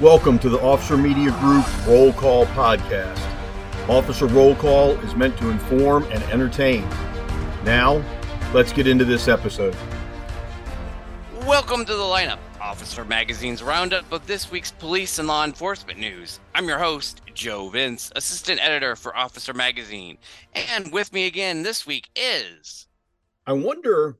Welcome 0.00 0.38
to 0.38 0.48
the 0.48 0.58
Officer 0.62 0.96
Media 0.96 1.30
Group 1.40 1.86
Roll 1.86 2.14
Call 2.14 2.46
Podcast. 2.46 3.20
Officer 3.86 4.24
Roll 4.28 4.54
Call 4.54 4.92
is 5.00 5.14
meant 5.14 5.36
to 5.36 5.50
inform 5.50 6.04
and 6.04 6.22
entertain. 6.32 6.88
Now, 7.64 8.02
let's 8.54 8.72
get 8.72 8.86
into 8.86 9.04
this 9.04 9.28
episode. 9.28 9.76
Welcome 11.44 11.84
to 11.84 11.92
the 11.92 12.02
lineup, 12.02 12.38
Officer 12.62 13.04
Magazine's 13.04 13.62
roundup 13.62 14.10
of 14.10 14.26
this 14.26 14.50
week's 14.50 14.70
police 14.70 15.18
and 15.18 15.28
law 15.28 15.44
enforcement 15.44 15.98
news. 15.98 16.40
I'm 16.54 16.66
your 16.66 16.78
host, 16.78 17.20
Joe 17.34 17.68
Vince, 17.68 18.10
assistant 18.16 18.58
editor 18.64 18.96
for 18.96 19.14
Officer 19.14 19.52
Magazine. 19.52 20.16
And 20.54 20.94
with 20.94 21.12
me 21.12 21.26
again 21.26 21.62
this 21.62 21.86
week 21.86 22.08
is. 22.16 22.86
I 23.46 23.52
wonder 23.52 24.16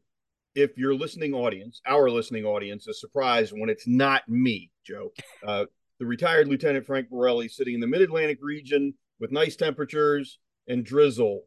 if 0.55 0.77
your 0.77 0.95
listening 0.95 1.35
audience, 1.35 1.81
our 1.87 2.11
listening 2.11 2.45
audience, 2.45 2.87
is 2.89 3.01
surprised 3.01 3.53
when 3.57 3.71
it's 3.71 3.87
not 3.87 4.29
me, 4.29 4.71
Joe. 4.85 5.13
Uh, 5.47 5.67
the 5.99 6.07
retired 6.07 6.49
Lieutenant 6.49 6.87
Frank 6.87 7.09
Borelli 7.11 7.49
sitting 7.49 7.75
in 7.75 7.81
the 7.81 7.87
mid 7.87 8.03
Atlantic 8.03 8.39
region 8.41 8.95
with 9.21 9.31
nice 9.33 9.57
temperatures 9.57 10.39
and 10.67 10.85
drizzle. 10.85 11.43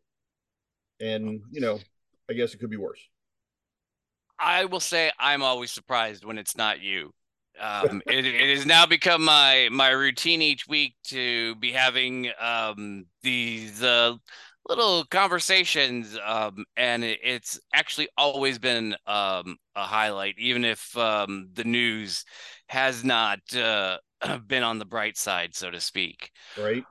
And, 1.01 1.41
you 1.51 1.59
know, 1.59 1.79
I 2.29 2.33
guess 2.33 2.53
it 2.53 2.59
could 2.59 2.69
be 2.69 2.77
worse. 2.77 3.01
I 4.39 4.65
will 4.65 4.79
say 4.79 5.11
I'm 5.19 5.43
always 5.43 5.71
surprised 5.71 6.23
when 6.23 6.37
it's 6.37 6.55
not 6.55 6.81
you. 6.81 7.11
Um, 7.61 8.01
it, 8.07 8.25
it 8.25 8.57
has 8.57 8.65
now 8.65 8.87
become 8.87 9.23
my 9.23 9.69
my 9.71 9.89
routine 9.89 10.41
each 10.41 10.67
week 10.67 10.95
to 11.09 11.53
be 11.57 11.71
having 11.71 12.31
um, 12.39 13.05
these 13.21 13.83
uh, 13.83 14.15
little 14.67 15.03
conversations 15.05 16.17
um, 16.25 16.65
and 16.77 17.03
it, 17.03 17.19
it's 17.23 17.59
actually 17.73 18.07
always 18.17 18.59
been 18.59 18.95
um, 19.05 19.57
a 19.75 19.83
highlight 19.83 20.35
even 20.37 20.63
if 20.63 20.95
um, 20.97 21.49
the 21.53 21.63
news 21.63 22.23
has 22.67 23.03
not 23.03 23.39
uh, 23.55 23.97
been 24.47 24.63
on 24.63 24.79
the 24.79 24.85
bright 24.85 25.17
side 25.17 25.55
so 25.55 25.69
to 25.69 25.79
speak. 25.79 26.31
Right. 26.57 26.83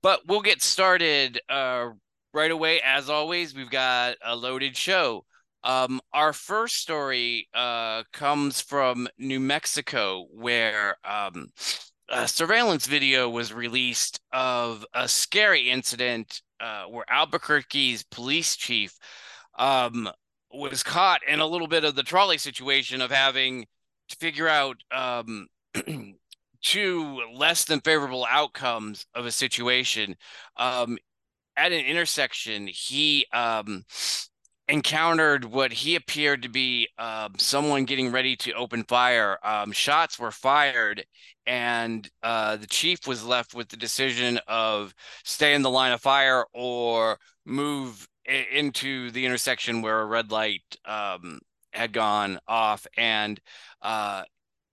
But 0.00 0.20
we'll 0.26 0.40
get 0.40 0.62
started 0.62 1.40
uh, 1.48 1.90
right 2.32 2.50
away. 2.50 2.80
As 2.80 3.10
always 3.10 3.54
we've 3.54 3.70
got 3.70 4.16
a 4.24 4.34
loaded 4.34 4.76
show. 4.76 5.24
Um, 5.64 6.00
our 6.12 6.32
first 6.32 6.76
story 6.76 7.48
uh, 7.54 8.02
comes 8.12 8.60
from 8.60 9.08
new 9.16 9.38
mexico 9.38 10.26
where 10.32 10.96
um, 11.04 11.50
a 12.08 12.26
surveillance 12.26 12.86
video 12.86 13.28
was 13.28 13.52
released 13.52 14.20
of 14.32 14.84
a 14.92 15.08
scary 15.08 15.70
incident 15.70 16.42
uh, 16.62 16.84
where 16.84 17.04
Albuquerque's 17.08 18.04
police 18.04 18.56
chief 18.56 18.96
um, 19.58 20.08
was 20.50 20.82
caught 20.82 21.20
in 21.26 21.40
a 21.40 21.46
little 21.46 21.66
bit 21.66 21.84
of 21.84 21.94
the 21.94 22.02
trolley 22.02 22.38
situation 22.38 23.00
of 23.00 23.10
having 23.10 23.66
to 24.08 24.16
figure 24.16 24.48
out 24.48 24.76
um, 24.90 25.48
two 26.62 27.20
less 27.34 27.64
than 27.64 27.80
favorable 27.80 28.26
outcomes 28.30 29.06
of 29.14 29.26
a 29.26 29.32
situation. 29.32 30.16
Um, 30.56 30.98
at 31.56 31.72
an 31.72 31.84
intersection, 31.84 32.66
he 32.66 33.26
um, 33.32 33.84
encountered 34.68 35.44
what 35.44 35.72
he 35.72 35.96
appeared 35.96 36.42
to 36.42 36.48
be 36.48 36.88
uh, 36.98 37.28
someone 37.36 37.84
getting 37.84 38.10
ready 38.10 38.36
to 38.36 38.52
open 38.52 38.84
fire. 38.84 39.38
Um, 39.44 39.72
shots 39.72 40.18
were 40.18 40.30
fired, 40.30 41.04
and 41.46 42.08
uh, 42.22 42.56
the 42.56 42.66
chief 42.66 43.06
was 43.06 43.24
left 43.24 43.54
with 43.54 43.68
the 43.68 43.76
decision 43.76 44.38
of 44.46 44.94
stay 45.24 45.54
in 45.54 45.62
the 45.62 45.70
line 45.70 45.92
of 45.92 46.00
fire 46.00 46.44
or 46.52 47.18
move 47.44 48.08
into 48.24 49.10
the 49.10 49.26
intersection 49.26 49.82
where 49.82 50.00
a 50.00 50.06
red 50.06 50.30
light 50.30 50.62
um, 50.84 51.40
had 51.72 51.92
gone 51.92 52.38
off, 52.46 52.86
and 52.96 53.40
uh, 53.82 54.22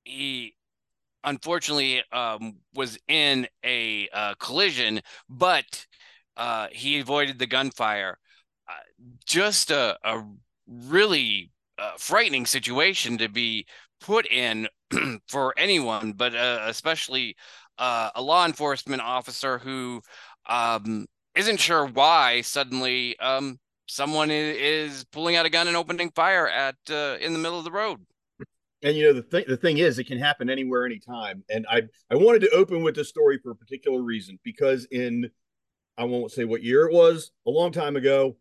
he 0.04 0.56
unfortunately 1.24 2.04
um, 2.12 2.58
was 2.74 2.98
in 3.08 3.48
a 3.66 4.08
uh, 4.14 4.36
collision, 4.40 5.02
but 5.28 5.86
uh, 6.38 6.68
he 6.72 7.00
avoided 7.00 7.40
the 7.40 7.48
gunfire. 7.48 8.18
Uh, 8.68 8.74
just 9.26 9.72
a, 9.72 9.98
a 10.04 10.24
really 10.68 11.52
uh, 11.78 11.92
frightening 11.98 12.46
situation 12.46 13.18
to 13.18 13.28
be 13.28 13.66
put 14.00 14.26
in 14.32 14.68
for 15.28 15.54
anyone, 15.58 16.14
but 16.14 16.36
uh, 16.36 16.66
especially 16.68 17.36
uh, 17.78 18.10
a 18.16 18.22
law 18.22 18.46
enforcement 18.46 19.02
officer 19.02 19.58
who 19.58 20.02
um, 20.48 21.06
not 21.36 21.60
sure 21.60 21.86
why 21.86 22.42
suddenly 22.42 23.18
um, 23.20 23.60
someone 23.88 24.30
is, 24.32 25.06
pulling 25.06 25.36
out 25.36 25.46
a 25.46 25.50
gun 25.50 25.68
and 25.68 25.78
opening 25.78 26.12
fire 26.12 26.48
at 26.48 26.76
uh, 26.90 27.18
in 27.22 27.34
the 27.34 27.40
middle 27.40 27.58
of 27.58 27.66
the 27.66 27.72
road. 27.72 28.00
And 28.82 28.96
you 28.96 29.08
know 29.08 29.14
the 29.14 29.24
thing 29.24 29.44
the 29.48 29.58
thing 29.58 29.80
is 29.80 30.00
it 30.00 30.06
can 30.06 30.18
happen 30.18 30.50
anywhere 30.50 30.86
anytime 30.86 31.44
and 31.50 31.66
I 31.70 31.82
I 32.10 32.16
wanted 32.16 32.40
to 32.44 32.50
open 32.52 32.82
with 32.82 32.96
this 32.96 33.10
story 33.10 33.38
for 33.38 33.52
a 33.52 33.56
particular 33.56 34.02
reason 34.02 34.40
because 34.42 34.88
in 34.90 35.30
I 35.98 36.06
won't 36.06 36.32
say 36.32 36.46
what 36.46 36.64
year 36.64 36.88
it 36.88 36.94
was 36.94 37.32
a 37.46 37.50
long 37.50 37.74
time 37.74 37.98
ago 37.98 38.38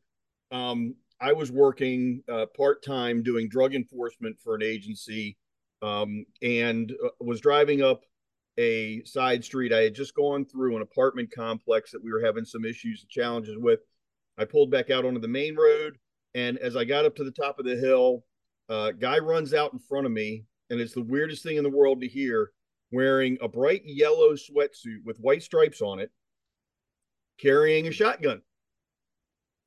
um, 0.53 0.94
I 1.20 1.32
was 1.32 1.50
working 1.50 2.22
uh, 2.28 2.47
part 2.56 2.84
time 2.84 3.25
doing 3.25 3.48
drug 3.48 3.75
enforcement 3.75 4.38
for 4.38 4.54
an 4.54 4.62
agency 4.62 5.37
um, 5.82 6.24
and 6.42 6.92
uh, 7.04 7.08
was 7.20 7.40
driving 7.40 7.82
up 7.82 8.04
a 8.58 9.02
side 9.04 9.44
street. 9.44 9.72
I 9.72 9.82
had 9.82 9.94
just 9.94 10.14
gone 10.14 10.44
through 10.44 10.76
an 10.76 10.82
apartment 10.82 11.30
complex 11.32 11.92
that 11.92 12.02
we 12.02 12.12
were 12.12 12.24
having 12.24 12.44
some 12.44 12.64
issues 12.64 13.02
and 13.02 13.10
challenges 13.10 13.56
with. 13.56 13.80
I 14.36 14.44
pulled 14.44 14.70
back 14.70 14.90
out 14.90 15.04
onto 15.04 15.20
the 15.20 15.28
main 15.28 15.56
road, 15.56 15.98
and 16.34 16.58
as 16.58 16.76
I 16.76 16.84
got 16.84 17.04
up 17.04 17.16
to 17.16 17.24
the 17.24 17.30
top 17.30 17.58
of 17.58 17.64
the 17.64 17.76
hill, 17.76 18.24
a 18.68 18.72
uh, 18.72 18.92
guy 18.92 19.18
runs 19.18 19.54
out 19.54 19.72
in 19.72 19.78
front 19.78 20.06
of 20.06 20.12
me, 20.12 20.44
and 20.70 20.80
it's 20.80 20.94
the 20.94 21.02
weirdest 21.02 21.42
thing 21.42 21.56
in 21.56 21.64
the 21.64 21.70
world 21.70 22.00
to 22.00 22.08
hear. 22.08 22.50
Wearing 22.90 23.36
a 23.42 23.48
bright 23.48 23.82
yellow 23.84 24.32
sweatsuit 24.32 25.04
with 25.04 25.18
white 25.18 25.42
stripes 25.42 25.82
on 25.82 25.98
it, 25.98 26.10
carrying 27.38 27.86
a 27.86 27.92
shotgun. 27.92 28.40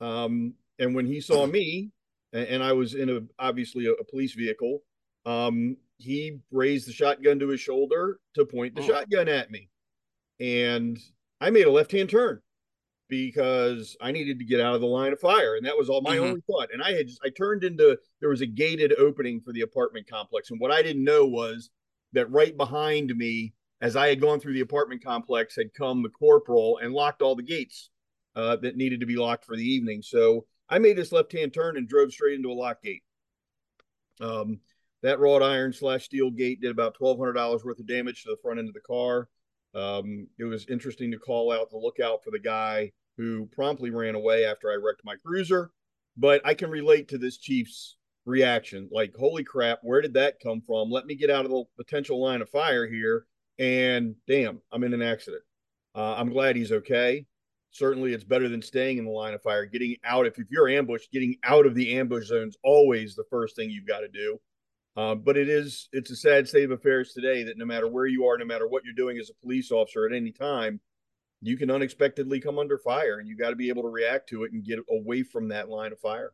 Um, 0.00 0.54
and 0.80 0.92
when 0.94 1.06
he 1.06 1.20
saw 1.20 1.46
me, 1.46 1.92
and, 2.32 2.48
and 2.48 2.62
I 2.64 2.72
was 2.72 2.94
in 2.94 3.08
a 3.08 3.20
obviously 3.38 3.86
a, 3.86 3.92
a 3.92 4.04
police 4.04 4.34
vehicle, 4.34 4.80
um, 5.24 5.76
he 6.02 6.38
raised 6.50 6.88
the 6.88 6.92
shotgun 6.92 7.38
to 7.38 7.48
his 7.48 7.60
shoulder 7.60 8.18
to 8.34 8.44
point 8.44 8.74
the 8.74 8.82
oh. 8.82 8.86
shotgun 8.86 9.28
at 9.28 9.50
me. 9.50 9.68
And 10.40 10.98
I 11.40 11.50
made 11.50 11.66
a 11.66 11.70
left 11.70 11.92
hand 11.92 12.10
turn 12.10 12.40
because 13.08 13.96
I 14.00 14.10
needed 14.12 14.38
to 14.38 14.44
get 14.44 14.60
out 14.60 14.74
of 14.74 14.80
the 14.80 14.86
line 14.86 15.12
of 15.12 15.20
fire. 15.20 15.56
And 15.56 15.66
that 15.66 15.76
was 15.76 15.90
all 15.90 16.00
my 16.00 16.16
mm-hmm. 16.16 16.24
only 16.24 16.40
thought. 16.50 16.70
And 16.72 16.82
I 16.82 16.92
had 16.92 17.08
just, 17.08 17.20
I 17.24 17.28
turned 17.28 17.62
into, 17.64 17.98
there 18.20 18.30
was 18.30 18.40
a 18.40 18.46
gated 18.46 18.94
opening 18.98 19.40
for 19.40 19.52
the 19.52 19.60
apartment 19.60 20.08
complex. 20.08 20.50
And 20.50 20.58
what 20.58 20.70
I 20.70 20.82
didn't 20.82 21.04
know 21.04 21.26
was 21.26 21.70
that 22.12 22.30
right 22.30 22.56
behind 22.56 23.14
me, 23.14 23.54
as 23.80 23.96
I 23.96 24.08
had 24.08 24.20
gone 24.20 24.40
through 24.40 24.54
the 24.54 24.60
apartment 24.60 25.04
complex, 25.04 25.56
had 25.56 25.74
come 25.74 26.02
the 26.02 26.08
corporal 26.08 26.78
and 26.78 26.94
locked 26.94 27.20
all 27.20 27.36
the 27.36 27.42
gates 27.42 27.90
uh, 28.34 28.56
that 28.56 28.76
needed 28.76 29.00
to 29.00 29.06
be 29.06 29.16
locked 29.16 29.44
for 29.44 29.56
the 29.56 29.68
evening. 29.68 30.02
So 30.02 30.46
I 30.68 30.78
made 30.78 30.96
this 30.96 31.12
left 31.12 31.32
hand 31.32 31.52
turn 31.52 31.76
and 31.76 31.88
drove 31.88 32.12
straight 32.12 32.34
into 32.36 32.50
a 32.50 32.54
lock 32.54 32.82
gate. 32.82 33.02
Um, 34.20 34.60
that 35.02 35.18
wrought 35.18 35.42
iron 35.42 35.72
slash 35.72 36.04
steel 36.04 36.30
gate 36.30 36.60
did 36.60 36.70
about 36.70 36.96
$1,200 36.98 37.64
worth 37.64 37.78
of 37.78 37.86
damage 37.86 38.22
to 38.22 38.30
the 38.30 38.36
front 38.42 38.58
end 38.58 38.68
of 38.68 38.74
the 38.74 38.80
car. 38.80 39.28
Um, 39.74 40.28
it 40.38 40.44
was 40.44 40.66
interesting 40.68 41.10
to 41.10 41.18
call 41.18 41.50
out 41.50 41.70
the 41.70 41.78
lookout 41.78 42.22
for 42.22 42.30
the 42.30 42.38
guy 42.38 42.92
who 43.16 43.46
promptly 43.52 43.90
ran 43.90 44.14
away 44.14 44.44
after 44.44 44.70
I 44.70 44.74
wrecked 44.74 45.02
my 45.04 45.16
cruiser. 45.16 45.70
But 46.16 46.42
I 46.44 46.54
can 46.54 46.70
relate 46.70 47.08
to 47.08 47.18
this 47.18 47.38
chief's 47.38 47.96
reaction 48.26 48.88
like, 48.92 49.14
holy 49.16 49.44
crap, 49.44 49.80
where 49.82 50.00
did 50.00 50.14
that 50.14 50.40
come 50.40 50.60
from? 50.60 50.90
Let 50.90 51.06
me 51.06 51.14
get 51.14 51.30
out 51.30 51.44
of 51.44 51.50
the 51.50 51.64
potential 51.76 52.22
line 52.22 52.42
of 52.42 52.50
fire 52.50 52.86
here. 52.86 53.26
And 53.58 54.14
damn, 54.28 54.60
I'm 54.70 54.84
in 54.84 54.94
an 54.94 55.02
accident. 55.02 55.42
Uh, 55.94 56.14
I'm 56.14 56.30
glad 56.30 56.56
he's 56.56 56.72
okay. 56.72 57.26
Certainly, 57.70 58.12
it's 58.12 58.24
better 58.24 58.48
than 58.50 58.60
staying 58.60 58.98
in 58.98 59.06
the 59.06 59.10
line 59.10 59.32
of 59.32 59.42
fire. 59.42 59.64
Getting 59.64 59.96
out, 60.04 60.26
if, 60.26 60.38
if 60.38 60.50
you're 60.50 60.68
ambushed, 60.68 61.10
getting 61.10 61.36
out 61.42 61.64
of 61.64 61.74
the 61.74 61.98
ambush 61.98 62.26
zone 62.26 62.48
is 62.48 62.56
always 62.62 63.14
the 63.14 63.24
first 63.30 63.56
thing 63.56 63.70
you've 63.70 63.86
got 63.86 64.00
to 64.00 64.08
do. 64.08 64.38
Um, 64.96 65.22
but 65.24 65.38
it 65.38 65.48
is 65.48 65.88
it's 65.92 66.10
a 66.10 66.16
sad 66.16 66.46
state 66.46 66.64
of 66.64 66.70
affairs 66.70 67.12
today 67.12 67.44
that 67.44 67.56
no 67.56 67.64
matter 67.64 67.88
where 67.88 68.06
you 68.06 68.26
are, 68.26 68.36
no 68.36 68.44
matter 68.44 68.68
what 68.68 68.84
you're 68.84 68.94
doing 68.94 69.18
as 69.18 69.30
a 69.30 69.34
police 69.42 69.70
officer 69.70 70.06
at 70.06 70.14
any 70.14 70.32
time, 70.32 70.80
you 71.40 71.56
can 71.56 71.70
unexpectedly 71.70 72.40
come 72.40 72.58
under 72.58 72.78
fire, 72.78 73.18
and 73.18 73.28
you 73.28 73.36
got 73.36 73.50
to 73.50 73.56
be 73.56 73.68
able 73.68 73.82
to 73.82 73.88
react 73.88 74.28
to 74.28 74.44
it 74.44 74.52
and 74.52 74.64
get 74.64 74.78
away 74.90 75.22
from 75.22 75.48
that 75.48 75.68
line 75.68 75.92
of 75.92 75.98
fire. 75.98 76.32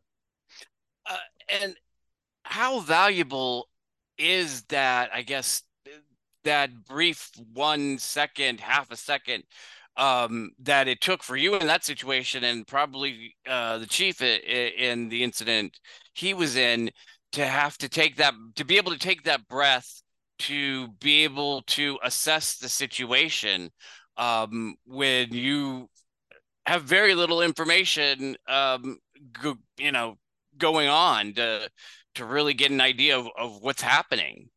Uh, 1.09 1.15
and 1.61 1.75
how 2.43 2.81
valuable 2.81 3.69
is 4.17 4.63
that? 4.63 5.09
I 5.13 5.21
guess 5.21 5.63
that 6.43 6.85
brief 6.85 7.31
one 7.53 7.97
second, 7.97 8.59
half 8.59 8.91
a 8.91 8.97
second 8.97 9.43
um, 9.97 10.51
that 10.59 10.87
it 10.87 11.01
took 11.01 11.23
for 11.23 11.35
you 11.35 11.55
in 11.55 11.67
that 11.67 11.83
situation, 11.83 12.43
and 12.43 12.67
probably 12.67 13.35
uh, 13.47 13.77
the 13.77 13.87
chief 13.87 14.21
in 14.21 15.09
the 15.09 15.23
incident 15.23 15.79
he 16.13 16.33
was 16.33 16.55
in 16.55 16.91
to 17.33 17.45
have 17.45 17.77
to 17.77 17.89
take 17.89 18.17
that 18.17 18.33
to 18.55 18.65
be 18.65 18.77
able 18.77 18.91
to 18.91 18.99
take 18.99 19.23
that 19.23 19.47
breath 19.47 20.01
to 20.39 20.87
be 20.99 21.23
able 21.23 21.61
to 21.63 21.99
assess 22.03 22.57
the 22.57 22.69
situation 22.69 23.69
um, 24.17 24.75
when 24.85 25.33
you 25.33 25.89
have 26.65 26.83
very 26.83 27.15
little 27.15 27.41
information 27.41 28.35
um, 28.47 28.97
go, 29.31 29.55
you 29.77 29.91
know 29.91 30.17
going 30.57 30.87
on 30.87 31.33
to 31.33 31.69
to 32.15 32.25
really 32.25 32.53
get 32.53 32.71
an 32.71 32.81
idea 32.81 33.17
of, 33.17 33.27
of 33.37 33.61
what's 33.61 33.81
happening 33.81 34.49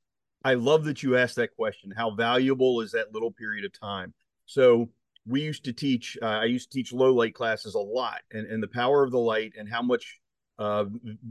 I 0.44 0.54
love 0.54 0.84
that 0.84 1.02
you 1.02 1.16
asked 1.16 1.36
that 1.36 1.54
question. 1.54 1.92
How 1.96 2.10
valuable 2.10 2.80
is 2.80 2.92
that 2.92 3.12
little 3.12 3.30
period 3.30 3.64
of 3.64 3.78
time? 3.78 4.12
So 4.46 4.88
we 5.26 5.40
used 5.40 5.64
to 5.64 5.72
teach. 5.72 6.18
Uh, 6.20 6.26
I 6.26 6.44
used 6.44 6.70
to 6.70 6.78
teach 6.78 6.92
low 6.92 7.14
light 7.14 7.34
classes 7.34 7.74
a 7.74 7.80
lot, 7.80 8.20
and 8.32 8.46
and 8.46 8.62
the 8.62 8.68
power 8.68 9.02
of 9.04 9.10
the 9.10 9.18
light 9.18 9.52
and 9.56 9.68
how 9.68 9.82
much 9.82 10.18
uh, 10.62 10.84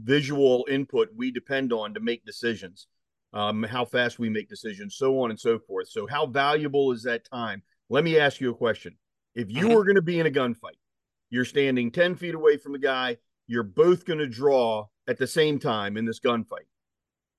visual 0.04 0.66
input 0.68 1.08
we 1.16 1.30
depend 1.30 1.72
on 1.72 1.94
to 1.94 2.00
make 2.00 2.22
decisions, 2.26 2.86
um, 3.32 3.62
how 3.62 3.82
fast 3.82 4.18
we 4.18 4.28
make 4.28 4.46
decisions, 4.46 4.96
so 4.96 5.20
on 5.20 5.30
and 5.30 5.40
so 5.40 5.58
forth. 5.58 5.88
So 5.88 6.06
how 6.06 6.26
valuable 6.26 6.92
is 6.92 7.02
that 7.04 7.24
time? 7.24 7.62
Let 7.88 8.04
me 8.04 8.18
ask 8.18 8.42
you 8.42 8.50
a 8.50 8.54
question. 8.54 8.98
If 9.34 9.50
you 9.50 9.64
mm-hmm. 9.64 9.74
were 9.74 9.84
going 9.84 9.96
to 9.96 10.02
be 10.02 10.20
in 10.20 10.26
a 10.26 10.30
gunfight, 10.30 10.76
you're 11.30 11.46
standing 11.46 11.90
10 11.90 12.16
feet 12.16 12.34
away 12.34 12.58
from 12.58 12.72
the 12.72 12.78
guy, 12.78 13.16
you're 13.46 13.62
both 13.62 14.04
going 14.04 14.18
to 14.18 14.28
draw 14.28 14.88
at 15.08 15.16
the 15.16 15.26
same 15.26 15.58
time 15.58 15.96
in 15.96 16.04
this 16.04 16.20
gunfight. 16.20 16.68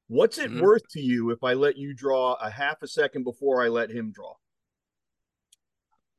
What's 0.07 0.39
it 0.39 0.49
mm-hmm. 0.49 0.61
worth 0.61 0.87
to 0.93 0.99
you 0.99 1.29
if 1.29 1.43
I 1.43 1.53
let 1.53 1.77
you 1.77 1.93
draw 1.93 2.33
a 2.33 2.49
half 2.49 2.81
a 2.81 2.87
second 2.87 3.23
before 3.23 3.61
I 3.61 3.67
let 3.67 3.91
him 3.91 4.11
draw? 4.11 4.33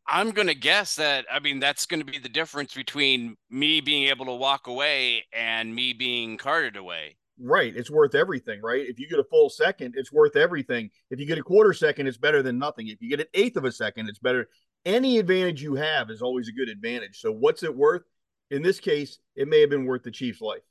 I'm 0.07 0.31
going 0.31 0.49
to 0.49 0.55
guess 0.55 0.97
that, 0.97 1.27
I 1.33 1.41
mean, 1.41 1.61
that's 1.61 1.87
going 1.87 2.05
to 2.05 2.11
be 2.11 2.19
the 2.19 2.29
difference 2.29 2.75
between 2.75 3.37
me 3.51 3.81
being 3.81 4.09
able 4.09 4.27
to 4.27 4.35
walk 4.35 4.67
away 4.67 5.25
and 5.33 5.75
me 5.75 5.93
being 5.93 6.37
carted 6.37 6.77
away. 6.77 7.17
Right. 7.41 7.75
It's 7.75 7.91
worth 7.91 8.15
everything, 8.15 8.61
right? 8.63 8.87
If 8.87 9.01
you 9.01 9.09
get 9.09 9.19
a 9.19 9.25
full 9.25 9.49
second, 9.49 9.95
it's 9.97 10.13
worth 10.13 10.37
everything. 10.37 10.91
If 11.11 11.19
you 11.19 11.27
get 11.27 11.39
a 11.39 11.43
quarter 11.43 11.73
second, 11.73 12.07
it's 12.07 12.19
better 12.19 12.43
than 12.43 12.59
nothing. 12.59 12.89
If 12.89 13.03
you 13.03 13.09
get 13.09 13.21
an 13.21 13.27
eighth 13.35 13.57
of 13.57 13.65
a 13.65 13.73
second, 13.73 14.09
it's 14.09 14.19
better. 14.19 14.49
Any 14.85 15.19
advantage 15.19 15.63
you 15.63 15.75
have 15.75 16.11
is 16.11 16.23
always 16.23 16.49
a 16.49 16.53
good 16.53 16.69
advantage. 16.69 17.21
So, 17.21 17.33
what's 17.33 17.63
it 17.63 17.75
worth? 17.75 18.03
In 18.51 18.63
this 18.63 18.79
case, 18.79 19.19
it 19.35 19.49
may 19.49 19.61
have 19.61 19.71
been 19.71 19.87
worth 19.87 20.03
the 20.03 20.11
Chief's 20.11 20.41
life. 20.41 20.63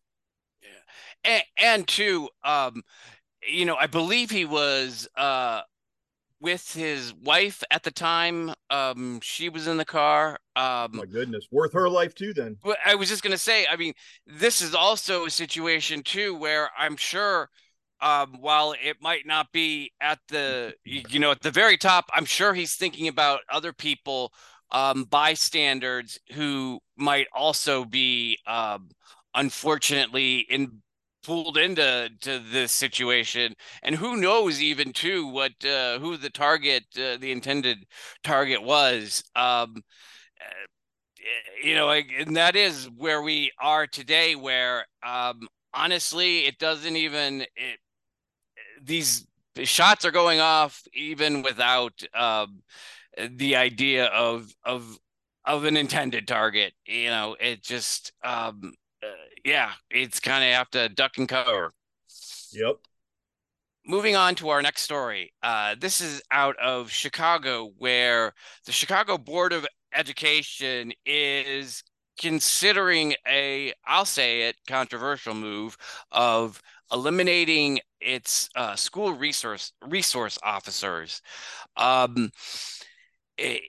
Yeah. 0.61 1.31
And, 1.33 1.43
and 1.57 1.87
two, 1.87 2.29
um, 2.45 2.83
you 3.45 3.65
know, 3.65 3.75
I 3.75 3.87
believe 3.87 4.29
he 4.29 4.45
was 4.45 5.07
uh, 5.17 5.61
with 6.43 6.73
his 6.73 7.13
wife 7.13 7.63
at 7.71 7.83
the 7.83 7.89
time. 7.89 8.53
Um, 8.69 9.21
she 9.23 9.47
was 9.47 9.65
in 9.65 9.77
the 9.77 9.85
car. 9.85 10.37
Um, 10.57 10.91
My 10.93 11.05
goodness, 11.09 11.47
worth 11.51 11.71
her 11.73 11.89
life 11.89 12.13
too. 12.13 12.33
Then 12.33 12.57
I 12.85 12.95
was 12.95 13.09
just 13.09 13.23
gonna 13.23 13.37
say. 13.37 13.65
I 13.71 13.77
mean, 13.77 13.93
this 14.27 14.61
is 14.61 14.75
also 14.75 15.25
a 15.25 15.31
situation 15.31 16.03
too 16.03 16.35
where 16.35 16.69
I'm 16.77 16.97
sure, 16.97 17.49
um, 18.01 18.35
while 18.41 18.75
it 18.83 18.97
might 19.01 19.25
not 19.25 19.51
be 19.53 19.93
at 20.01 20.19
the 20.27 20.75
you 20.83 21.19
know 21.19 21.31
at 21.31 21.41
the 21.41 21.49
very 21.51 21.77
top, 21.77 22.09
I'm 22.13 22.25
sure 22.25 22.53
he's 22.53 22.75
thinking 22.75 23.07
about 23.07 23.39
other 23.49 23.71
people, 23.71 24.33
um, 24.71 25.05
bystanders 25.05 26.19
who 26.33 26.79
might 26.97 27.27
also 27.33 27.85
be, 27.85 28.37
um, 28.45 28.89
unfortunately 29.33 30.39
in 30.49 30.81
pulled 31.23 31.57
into 31.57 32.09
to 32.21 32.39
this 32.39 32.71
situation 32.71 33.53
and 33.83 33.95
who 33.95 34.17
knows 34.17 34.61
even 34.61 34.91
too 34.93 35.27
what 35.27 35.53
uh, 35.65 35.99
who 35.99 36.17
the 36.17 36.29
target 36.29 36.83
uh, 36.97 37.17
the 37.17 37.31
intended 37.31 37.85
target 38.23 38.61
was 38.61 39.23
um 39.35 39.75
uh, 40.41 41.63
you 41.63 41.75
know 41.75 41.89
and 41.89 42.35
that 42.35 42.55
is 42.55 42.89
where 42.97 43.21
we 43.21 43.51
are 43.61 43.87
today 43.87 44.35
where 44.35 44.85
um 45.05 45.47
honestly 45.73 46.39
it 46.45 46.57
doesn't 46.59 46.95
even 46.95 47.41
it 47.55 47.79
these 48.81 49.25
shots 49.63 50.05
are 50.05 50.11
going 50.11 50.39
off 50.39 50.81
even 50.93 51.41
without 51.41 51.93
um 52.13 52.61
the 53.29 53.55
idea 53.55 54.05
of 54.07 54.51
of 54.65 54.97
of 55.45 55.65
an 55.65 55.77
intended 55.77 56.27
target 56.27 56.73
you 56.85 57.07
know 57.07 57.35
it 57.39 57.61
just 57.63 58.11
um 58.23 58.73
yeah, 59.43 59.71
it's 59.89 60.19
kind 60.19 60.43
of 60.43 60.51
have 60.51 60.69
to 60.71 60.89
duck 60.89 61.17
and 61.17 61.27
cover. 61.27 61.73
Yep. 62.51 62.77
Moving 63.85 64.15
on 64.15 64.35
to 64.35 64.49
our 64.49 64.61
next 64.61 64.81
story. 64.83 65.33
Uh, 65.43 65.75
this 65.79 65.99
is 65.99 66.21
out 66.31 66.55
of 66.57 66.89
Chicago, 66.89 67.71
where 67.77 68.33
the 68.65 68.71
Chicago 68.71 69.17
Board 69.17 69.51
of 69.51 69.67
Education 69.93 70.93
is 71.05 71.83
considering 72.19 73.13
a, 73.27 73.73
I'll 73.85 74.05
say 74.05 74.43
it, 74.43 74.55
controversial 74.67 75.33
move 75.33 75.77
of 76.11 76.61
eliminating 76.91 77.79
its 77.99 78.49
uh, 78.55 78.75
school 78.75 79.13
resource 79.13 79.73
resource 79.85 80.37
officers. 80.43 81.21
Um, 81.75 82.31
it, 83.37 83.63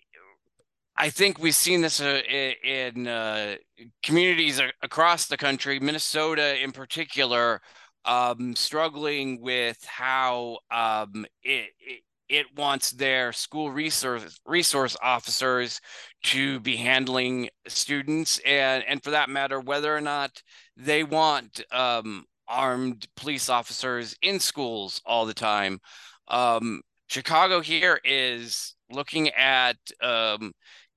I 0.97 1.11
think 1.11 1.39
we've 1.39 1.55
seen 1.55 1.81
this 1.81 2.01
uh, 2.01 2.21
in 2.63 3.09
uh, 3.09 3.57
communities 4.03 4.61
across 4.83 5.27
the 5.27 5.37
country, 5.37 5.81
Minnesota 5.81 6.63
in 6.63 6.71
particular, 6.71 7.61
um, 8.05 8.55
struggling 8.55 9.41
with 9.41 9.85
how 9.85 10.59
um, 10.71 11.27
it, 11.43 11.71
it, 11.81 12.03
it 12.29 12.47
wants 12.57 12.93
their 12.93 13.33
school 13.33 13.73
resource 13.73 14.39
resource 14.47 14.97
officers 15.03 15.81
to 16.25 16.61
be 16.61 16.77
handling 16.77 17.49
students, 17.67 18.39
and 18.47 18.85
and 18.87 19.03
for 19.03 19.11
that 19.11 19.29
matter, 19.29 19.59
whether 19.61 19.95
or 19.95 20.01
not 20.01 20.43
they 20.77 21.03
want 21.03 21.61
um, 21.73 22.25
armed 22.47 23.09
police 23.17 23.49
officers 23.49 24.15
in 24.23 24.39
schools 24.39 25.03
all 25.05 25.27
the 25.27 25.35
time. 25.35 25.81
Um, 26.29 26.83
Chicago 27.09 27.61
here 27.61 28.01
is 28.05 28.75
looking 28.91 29.29
at 29.31 29.77
um, 30.01 30.53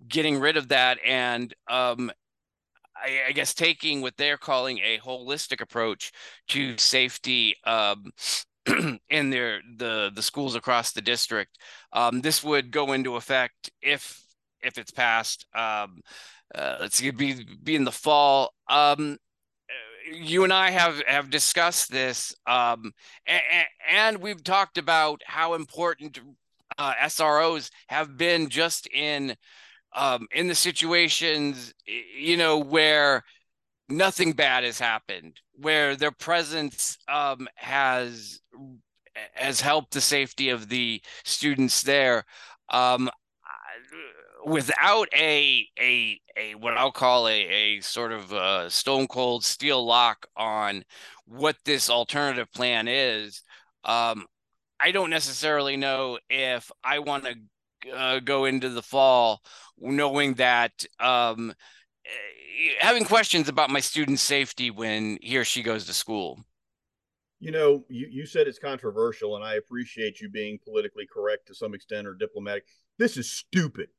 getting 0.07 0.39
rid 0.39 0.57
of 0.57 0.69
that 0.69 0.97
and 1.05 1.53
um, 1.69 2.11
I, 2.95 3.21
I, 3.29 3.31
guess 3.31 3.53
taking 3.53 4.01
what 4.01 4.17
they're 4.17 4.37
calling 4.37 4.79
a 4.79 4.99
holistic 4.99 5.61
approach 5.61 6.11
to 6.49 6.77
safety 6.77 7.55
um, 7.65 8.11
in 9.09 9.29
their 9.29 9.61
the 9.77 10.11
the 10.13 10.21
schools 10.21 10.55
across 10.55 10.91
the 10.91 11.01
district. 11.01 11.57
Um, 11.93 12.21
this 12.21 12.43
would 12.43 12.71
go 12.71 12.93
into 12.93 13.15
effect 13.15 13.71
if 13.81 14.21
if 14.61 14.77
it's 14.77 14.91
passed. 14.91 15.45
Um, 15.53 16.01
uh, 16.53 16.77
let's 16.81 16.97
see, 16.97 17.11
be 17.11 17.45
be 17.63 17.75
in 17.75 17.83
the 17.83 17.91
fall. 17.91 18.51
Um, 18.69 19.17
you 20.11 20.43
and 20.43 20.53
I 20.53 20.71
have 20.71 21.01
have 21.07 21.29
discussed 21.29 21.91
this, 21.91 22.35
um, 22.45 22.91
and, 23.25 23.65
and 23.89 24.17
we've 24.17 24.43
talked 24.43 24.77
about 24.77 25.21
how 25.25 25.53
important 25.53 26.19
uh, 26.77 26.93
SROs 27.03 27.69
have 27.87 28.17
been 28.17 28.49
just 28.49 28.87
in 28.87 29.35
um, 29.97 30.27
in 30.31 30.47
the 30.47 30.55
situations, 30.55 31.73
you 31.85 32.37
know, 32.37 32.59
where 32.59 33.23
nothing 33.89 34.31
bad 34.33 34.63
has 34.63 34.79
happened, 34.79 35.41
where 35.53 35.95
their 35.95 36.11
presence 36.11 36.97
um, 37.09 37.47
has 37.55 38.39
has 39.33 39.59
helped 39.59 39.93
the 39.93 40.01
safety 40.01 40.49
of 40.49 40.69
the 40.69 41.01
students 41.23 41.81
there. 41.81 42.23
Um, 42.69 43.09
without 44.45 45.07
a 45.13 45.67
a 45.79 46.21
a 46.37 46.55
what 46.55 46.77
I'll 46.77 46.91
call 46.91 47.27
a 47.27 47.41
a 47.41 47.81
sort 47.81 48.11
of 48.11 48.31
a 48.31 48.69
stone 48.69 49.07
cold 49.07 49.43
steel 49.43 49.83
lock 49.83 50.27
on 50.37 50.83
what 51.25 51.57
this 51.65 51.89
alternative 51.89 52.51
plan 52.53 52.87
is, 52.87 53.41
um, 53.83 54.27
I 54.79 54.91
don't 54.91 55.09
necessarily 55.09 55.75
know 55.75 56.19
if 56.29 56.71
I 56.83 56.99
want 56.99 57.25
to 57.25 57.35
uh, 57.93 58.19
go 58.19 58.45
into 58.45 58.69
the 58.69 58.81
fall 58.81 59.41
knowing 59.79 60.35
that 60.35 60.85
um, 60.99 61.53
eh, 62.05 62.73
having 62.79 63.05
questions 63.05 63.47
about 63.47 63.69
my 63.69 63.79
student's 63.79 64.21
safety 64.21 64.71
when 64.71 65.17
he 65.21 65.37
or 65.37 65.43
she 65.43 65.61
goes 65.61 65.85
to 65.85 65.93
school. 65.93 66.43
You 67.39 67.51
know, 67.51 67.85
you, 67.87 68.07
you 68.09 68.25
said 68.25 68.47
it's 68.47 68.57
controversial, 68.57 69.35
and 69.35 69.45
I 69.45 69.55
appreciate 69.55 70.19
you 70.19 70.29
being 70.29 70.57
politically 70.63 71.07
correct 71.11 71.47
to 71.47 71.55
some 71.55 71.75
extent 71.75 72.07
or 72.07 72.15
diplomatic. 72.15 72.65
This 72.97 73.15
is 73.15 73.31
stupid. 73.31 73.89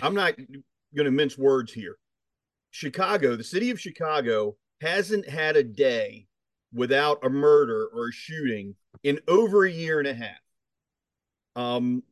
I'm 0.00 0.14
not 0.14 0.36
going 0.36 1.06
to 1.06 1.10
mince 1.10 1.36
words 1.36 1.72
here. 1.72 1.96
Chicago, 2.70 3.36
the 3.36 3.44
city 3.44 3.70
of 3.70 3.80
Chicago, 3.80 4.56
hasn't 4.80 5.28
had 5.28 5.56
a 5.56 5.64
day 5.64 6.26
without 6.72 7.24
a 7.24 7.28
murder 7.28 7.88
or 7.92 8.08
a 8.08 8.12
shooting 8.12 8.74
in 9.02 9.18
over 9.26 9.64
a 9.64 9.70
year 9.70 9.98
and 9.98 10.08
a 10.08 10.14
half. 10.14 10.38
Um, 11.56 12.02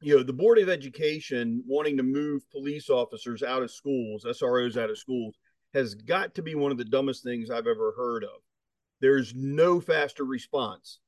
you 0.00 0.16
know, 0.16 0.22
the 0.22 0.32
Board 0.32 0.58
of 0.58 0.68
Education 0.68 1.62
wanting 1.66 1.96
to 1.96 2.02
move 2.02 2.48
police 2.50 2.90
officers 2.90 3.42
out 3.42 3.62
of 3.62 3.70
schools, 3.70 4.24
SROs 4.24 4.76
out 4.76 4.90
of 4.90 4.98
schools, 4.98 5.36
has 5.74 5.94
got 5.94 6.34
to 6.34 6.42
be 6.42 6.54
one 6.54 6.72
of 6.72 6.78
the 6.78 6.84
dumbest 6.84 7.22
things 7.22 7.50
I've 7.50 7.66
ever 7.66 7.92
heard 7.96 8.24
of. 8.24 8.40
There's 9.00 9.34
no 9.34 9.80
faster 9.80 10.24
response 10.24 11.00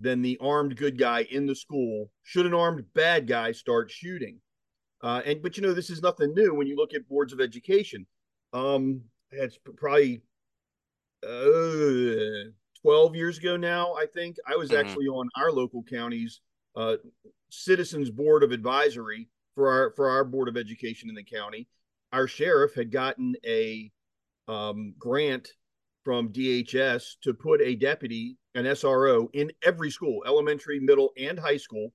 than 0.00 0.22
the 0.22 0.38
armed 0.40 0.76
good 0.76 0.98
guy 0.98 1.26
in 1.30 1.46
the 1.46 1.54
school 1.54 2.10
should 2.22 2.46
an 2.46 2.54
armed 2.54 2.84
bad 2.94 3.26
guy 3.26 3.52
start 3.52 3.90
shooting. 3.90 4.40
Uh, 5.00 5.22
and 5.24 5.42
but 5.42 5.56
you 5.56 5.62
know 5.62 5.72
this 5.72 5.90
is 5.90 6.02
nothing 6.02 6.32
new 6.34 6.54
when 6.54 6.66
you 6.66 6.76
look 6.76 6.94
at 6.94 7.08
boards 7.08 7.32
of 7.32 7.40
education. 7.40 8.06
Um, 8.52 9.02
it's 9.30 9.58
probably 9.76 10.22
uh, 11.26 12.50
12 12.82 13.16
years 13.16 13.38
ago 13.38 13.56
now. 13.56 13.94
I 13.94 14.06
think 14.06 14.36
I 14.46 14.56
was 14.56 14.70
mm-hmm. 14.70 14.86
actually 14.86 15.06
on 15.06 15.28
our 15.36 15.50
local 15.50 15.82
county's 15.82 16.40
uh, 16.76 16.96
citizens 17.52 18.10
board 18.10 18.42
of 18.42 18.50
advisory 18.50 19.28
for 19.54 19.70
our 19.70 19.92
for 19.92 20.08
our 20.08 20.24
board 20.24 20.48
of 20.48 20.56
education 20.56 21.08
in 21.08 21.14
the 21.14 21.22
county 21.22 21.68
our 22.12 22.26
sheriff 22.26 22.74
had 22.74 22.92
gotten 22.92 23.34
a 23.44 23.90
um, 24.48 24.94
grant 24.98 25.48
from 26.04 26.32
DHS 26.32 27.14
to 27.22 27.32
put 27.32 27.60
a 27.60 27.76
deputy, 27.76 28.36
an 28.54 28.64
SRO, 28.64 29.28
in 29.32 29.50
every 29.62 29.90
school, 29.90 30.22
elementary, 30.26 30.78
middle, 30.80 31.12
and 31.16 31.38
high 31.38 31.56
school. 31.56 31.92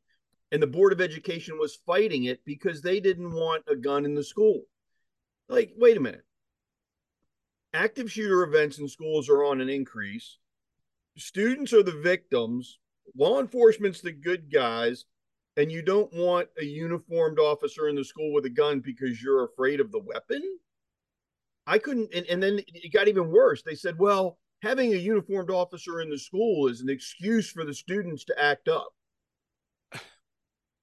And 0.52 0.62
the 0.62 0.68
Board 0.68 0.94
of 0.94 1.02
Education 1.02 1.60
was 1.60 1.80
fighting 1.86 2.26
it 2.26 2.40
because 2.46 2.82
they 2.82 3.00
didn't 3.00 3.34
want 3.34 3.64
a 3.68 3.76
gun 3.76 4.06
in 4.06 4.16
the 4.16 4.24
school. 4.24 4.62
Like, 5.50 5.74
wait 5.78 5.98
a 5.98 6.02
minute. 6.02 6.24
Active 7.74 8.12
shooter 8.12 8.44
events 8.44 8.80
in 8.80 8.88
schools 8.88 9.30
are 9.30 9.44
on 9.44 9.62
an 9.62 9.70
increase. 9.70 10.38
Students 11.18 11.74
are 11.74 11.84
the 11.84 11.92
victims. 11.92 12.80
Law 13.16 13.40
enforcement's 13.40 14.02
the 14.02 14.14
good 14.14 14.52
guys. 14.52 15.06
And 15.58 15.72
you 15.72 15.82
don't 15.82 16.14
want 16.14 16.48
a 16.60 16.64
uniformed 16.64 17.40
officer 17.40 17.90
in 17.90 17.96
the 17.96 18.06
school 18.06 18.32
with 18.32 18.46
a 18.46 18.50
gun 18.50 18.80
because 18.80 19.22
you're 19.22 19.44
afraid 19.44 19.80
of 19.80 19.92
the 19.92 20.00
weapon? 20.00 20.42
I 21.66 21.80
couldn't, 21.80 22.14
and, 22.14 22.26
and 22.28 22.42
then 22.42 22.62
it 22.74 22.94
got 22.94 23.08
even 23.08 23.32
worse. 23.32 23.64
They 23.64 23.76
said, 23.76 23.98
well, 23.98 24.38
having 24.62 24.94
a 24.94 24.98
uniformed 24.98 25.50
officer 25.50 26.00
in 26.00 26.10
the 26.10 26.18
school 26.18 26.68
is 26.68 26.82
an 26.82 26.90
excuse 26.90 27.50
for 27.50 27.66
the 27.66 27.74
students 27.74 28.24
to 28.26 28.40
act 28.42 28.68
up. 28.68 28.94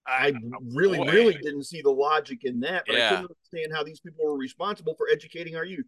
I 0.07 0.35
oh, 0.55 0.59
really, 0.75 0.99
Boy. 0.99 1.13
really 1.13 1.35
didn't 1.35 1.65
see 1.65 1.81
the 1.81 1.91
logic 1.91 2.41
in 2.43 2.61
that, 2.61 2.85
but 2.87 2.97
yeah. 2.97 3.07
I 3.07 3.09
couldn't 3.11 3.31
understand 3.31 3.73
how 3.73 3.85
these 3.85 4.01
people 4.01 4.25
were 4.25 4.37
responsible 4.37 4.95
for 4.97 5.07
educating 5.11 5.57
our 5.57 5.65
youth. 5.65 5.87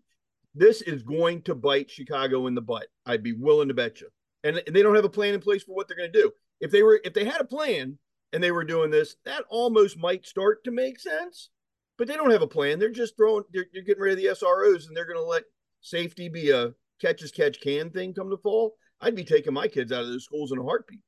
This 0.55 0.81
is 0.81 1.02
going 1.02 1.43
to 1.43 1.55
bite 1.55 1.90
Chicago 1.90 2.47
in 2.47 2.55
the 2.55 2.62
butt. 2.62 2.87
I'd 3.05 3.23
be 3.23 3.33
willing 3.33 3.69
to 3.69 3.75
bet 3.75 4.00
you. 4.00 4.09
And 4.45 4.62
they 4.66 4.83
don't 4.83 4.95
have 4.95 5.05
a 5.05 5.11
plan 5.11 5.35
in 5.35 5.40
place 5.40 5.64
for 5.64 5.75
what 5.75 5.88
they're 5.88 5.97
going 5.97 6.12
to 6.12 6.23
do. 6.23 6.31
If 6.61 6.71
they 6.71 6.83
were, 6.83 7.00
if 7.05 7.12
they 7.12 7.25
had 7.25 7.40
a 7.40 7.45
plan 7.45 7.99
and 8.33 8.42
they 8.42 8.50
were 8.50 8.64
doing 8.64 8.90
this, 8.90 9.16
that 9.25 9.45
almost 9.49 9.99
might 9.99 10.26
start 10.26 10.64
to 10.64 10.71
make 10.71 10.99
sense 10.99 11.50
but 11.99 12.09
they 12.09 12.14
don't 12.14 12.30
have 12.30 12.42
a 12.42 12.47
plan. 12.47 12.78
They're 12.78 12.90
just 12.90 13.16
throwing. 13.16 13.45
They're, 13.52 13.66
they're 13.73 13.83
getting 13.83 14.02
rid 14.02 14.12
of 14.12 14.18
the 14.18 14.26
SROs, 14.26 14.87
and 14.87 14.97
they're 14.97 15.06
going 15.06 15.18
to 15.18 15.23
let 15.23 15.45
safety 15.80 16.28
be 16.28 16.50
a 16.50 16.73
catch 17.00 17.23
as 17.23 17.30
catch 17.30 17.61
can 17.61 17.90
thing 17.90 18.14
come 18.14 18.30
to 18.30 18.37
fall. 18.37 18.75
I'd 19.00 19.16
be 19.16 19.25
taking 19.25 19.54
my 19.54 19.68
kids 19.68 19.92
out 19.92 20.02
of 20.02 20.09
those 20.09 20.25
schools 20.25 20.52
in 20.52 20.59
a 20.59 20.62
heartbeat. 20.62 21.00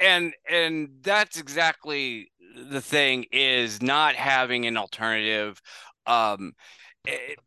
And 0.00 0.32
and 0.48 0.90
that's 1.02 1.38
exactly 1.38 2.32
the 2.56 2.80
thing 2.80 3.26
is 3.30 3.80
not 3.80 4.16
having 4.16 4.66
an 4.66 4.76
alternative. 4.76 5.60
Um, 6.06 6.52
it, 7.04 7.38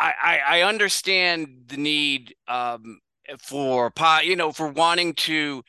I, 0.00 0.40
I 0.46 0.62
understand 0.62 1.64
the 1.66 1.76
need 1.76 2.34
um, 2.46 3.00
for 3.40 3.92
you 4.22 4.36
know 4.36 4.52
for 4.52 4.68
wanting 4.68 5.14
to 5.14 5.64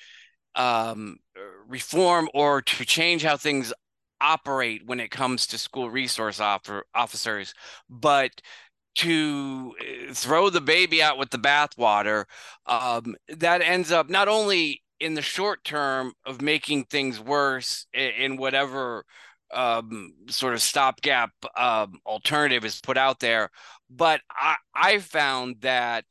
um, 0.54 1.18
reform 1.70 2.28
or 2.34 2.62
to 2.62 2.86
change 2.86 3.24
how 3.24 3.38
things 3.38 3.72
operate 4.20 4.86
when 4.86 5.00
it 5.00 5.12
comes 5.12 5.48
to 5.48 5.58
school 5.58 5.90
resource 5.90 6.42
officers, 6.42 7.54
but 7.90 8.32
to 8.96 9.74
eh, 9.80 10.14
throw 10.14 10.50
the 10.50 10.60
baby 10.60 11.02
out 11.02 11.18
with 11.18 11.30
the 11.30 11.38
bathwater, 11.38 12.26
um, 12.66 13.16
that 13.30 13.62
ends 13.62 13.92
up 13.92 14.10
not 14.10 14.28
only 14.28 14.84
in 15.00 15.14
the 15.14 15.22
short 15.22 15.64
term 15.64 16.12
of 16.26 16.42
making 16.42 16.84
things 16.86 17.20
worse 17.20 17.86
in, 17.94 18.36
whatever 18.36 19.06
um, 19.54 20.14
sort 20.28 20.54
of 20.54 20.62
stopgap 20.62 21.32
um, 21.56 22.00
alternative 22.06 22.66
is 22.66 22.82
put 22.82 22.98
out 22.98 23.20
there, 23.20 23.50
but 23.90 24.22
I, 24.30 24.56
I 24.76 25.00
found 25.00 25.62
that 25.62 26.04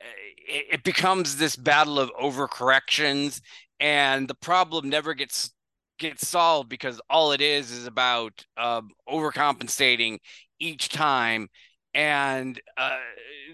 eh, 0.00 0.04
it, 0.48 0.66
it 0.74 0.84
becomes 0.84 1.36
this 1.36 1.56
battle 1.56 1.98
of 1.98 2.12
overcorrections, 2.20 3.40
and 3.80 4.28
the 4.28 4.34
problem 4.34 4.88
never 4.88 5.14
gets 5.14 5.52
gets 5.98 6.28
solved 6.28 6.68
because 6.68 7.00
all 7.10 7.32
it 7.32 7.40
is 7.40 7.70
is 7.70 7.86
about 7.86 8.44
um, 8.56 8.90
overcompensating 9.08 10.18
each 10.58 10.88
time 10.88 11.48
and 11.94 12.60
uh, 12.76 12.98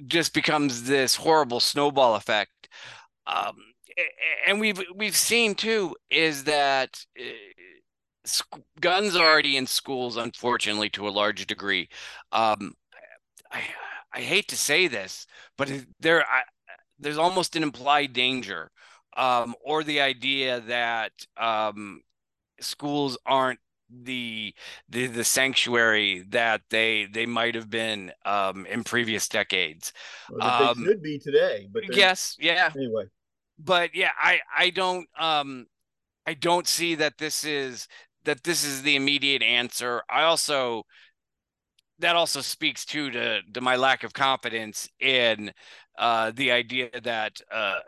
just 0.07 0.35
becomes 0.35 0.85
this 0.85 1.17
horrible 1.17 1.61
snowball 1.61 2.15
effect. 2.15 2.69
Um, 3.27 3.57
and 4.47 4.61
we've 4.61 4.83
we've 4.95 5.17
seen 5.17 5.55
too 5.55 5.97
is 6.11 6.45
that 6.45 6.99
uh, 7.19 8.59
guns 8.81 9.17
are 9.17 9.27
already 9.27 9.57
in 9.57 9.67
schools 9.67 10.17
unfortunately 10.17 10.91
to 10.91 11.09
a 11.09 11.11
large 11.11 11.47
degree. 11.47 11.89
Um, 12.33 12.75
I, 13.53 13.63
I 14.13 14.21
hate 14.21 14.49
to 14.49 14.57
say 14.57 14.89
this 14.89 15.27
but 15.57 15.71
there 16.01 16.23
I, 16.23 16.43
there's 16.99 17.19
almost 17.19 17.57
an 17.57 17.63
implied 17.63 18.13
danger 18.13 18.71
um, 19.17 19.55
or 19.65 19.83
the 19.83 20.01
idea 20.01 20.61
that 20.61 21.13
um, 21.37 22.03
schools 22.61 23.19
aren't 23.27 23.61
the 23.89 24.53
the 24.89 25.07
the 25.07 25.23
sanctuary 25.23 26.25
that 26.29 26.61
they 26.71 27.07
they 27.13 27.25
might 27.25 27.55
have 27.55 27.71
been 27.71 28.11
um 28.25 28.67
in 28.67 28.83
previous 28.83 29.29
decades. 29.29 29.93
Well, 30.29 30.47
um, 30.47 30.81
they 30.81 30.89
could 30.89 31.03
be 31.03 31.19
today 31.21 31.69
but 31.73 31.85
yes 31.95 32.37
yeah. 32.41 32.73
Anyway. 32.77 33.05
But 33.59 33.95
yeah 33.95 34.11
i 34.19 34.41
i 34.57 34.71
don't 34.71 35.09
um 35.17 35.67
i 36.27 36.35
don't 36.35 36.67
see 36.67 36.97
that 36.97 37.19
this 37.19 37.45
is 37.45 37.87
that 38.25 38.43
this 38.43 38.65
is 38.65 38.83
the 38.83 38.97
immediate 38.97 39.43
answer. 39.43 40.03
I 40.11 40.23
also 40.25 40.85
that 41.99 42.17
also 42.17 42.41
speaks 42.41 42.85
to 42.87 43.11
to, 43.11 43.43
to 43.55 43.61
my 43.61 43.77
lack 43.77 44.05
of 44.05 44.13
confidence 44.13 44.89
in 45.01 45.53
uh, 45.99 46.33
the 46.35 46.53
idea 46.53 46.89
that 47.03 47.41
uh, 47.51 47.79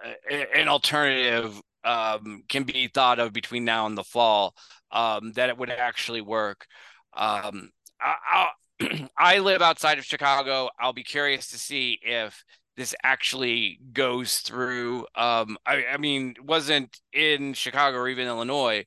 an 0.54 0.68
alternative 0.68 1.60
um, 1.84 2.42
can 2.48 2.64
be 2.64 2.88
thought 2.88 3.18
of 3.18 3.32
between 3.32 3.64
now 3.64 3.86
and 3.86 3.96
the 3.96 4.04
fall 4.04 4.54
um, 4.90 5.32
that 5.32 5.48
it 5.48 5.58
would 5.58 5.70
actually 5.70 6.20
work. 6.20 6.66
Um, 7.14 7.70
I, 8.00 8.48
I 9.16 9.38
live 9.38 9.62
outside 9.62 9.98
of 9.98 10.04
Chicago. 10.04 10.70
I'll 10.78 10.92
be 10.92 11.04
curious 11.04 11.48
to 11.48 11.58
see 11.58 11.98
if 12.02 12.44
this 12.76 12.94
actually 13.02 13.80
goes 13.92 14.38
through. 14.38 15.00
Um, 15.14 15.58
I, 15.66 15.84
I 15.92 15.96
mean, 15.96 16.34
wasn't 16.42 17.00
in 17.12 17.54
Chicago 17.54 17.98
or 17.98 18.08
even 18.08 18.28
Illinois, 18.28 18.84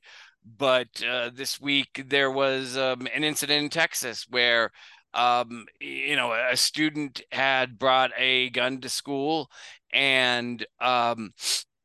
but 0.56 0.88
uh, 1.06 1.30
this 1.34 1.60
week 1.60 2.04
there 2.08 2.30
was 2.30 2.76
um, 2.76 3.06
an 3.14 3.22
incident 3.22 3.64
in 3.64 3.70
Texas 3.70 4.26
where 4.28 4.70
um, 5.14 5.66
you 5.80 6.16
know, 6.16 6.32
a 6.32 6.56
student 6.56 7.22
had 7.32 7.78
brought 7.78 8.10
a 8.16 8.50
gun 8.50 8.80
to 8.80 8.88
school 8.88 9.50
and 9.92 10.64
um, 10.80 11.32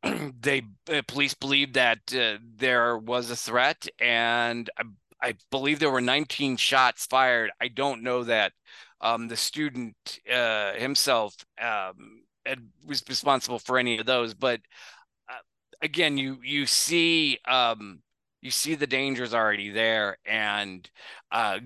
they 0.42 0.64
uh, 0.92 1.02
police 1.08 1.34
believed 1.34 1.74
that 1.76 2.00
uh, 2.16 2.38
there 2.56 2.98
was 2.98 3.30
a 3.30 3.36
threat, 3.36 3.88
and 4.00 4.70
I, 4.78 4.84
I, 5.22 5.34
believe 5.52 5.80
there 5.80 5.92
were 5.92 6.02
19 6.02 6.58
shots 6.58 7.06
fired. 7.06 7.52
I 7.60 7.68
don't 7.68 8.04
know 8.04 8.24
that 8.24 8.54
um, 9.02 9.28
the 9.28 9.36
student 9.36 9.96
uh, 10.32 10.74
himself 10.74 11.36
um, 11.62 12.24
had, 12.46 12.68
was 12.86 13.04
responsible 13.10 13.60
for 13.60 13.78
any 13.78 14.00
of 14.00 14.06
those, 14.06 14.34
but 14.34 14.62
uh, 15.30 15.42
again, 15.82 16.18
you 16.18 16.40
you 16.44 16.66
see 16.66 17.40
um, 17.46 18.02
you 18.42 18.52
see 18.52 18.76
the 18.76 18.88
dangers 18.88 19.34
already 19.34 19.70
there, 19.70 20.18
and 20.26 20.90
uh, 21.32 21.60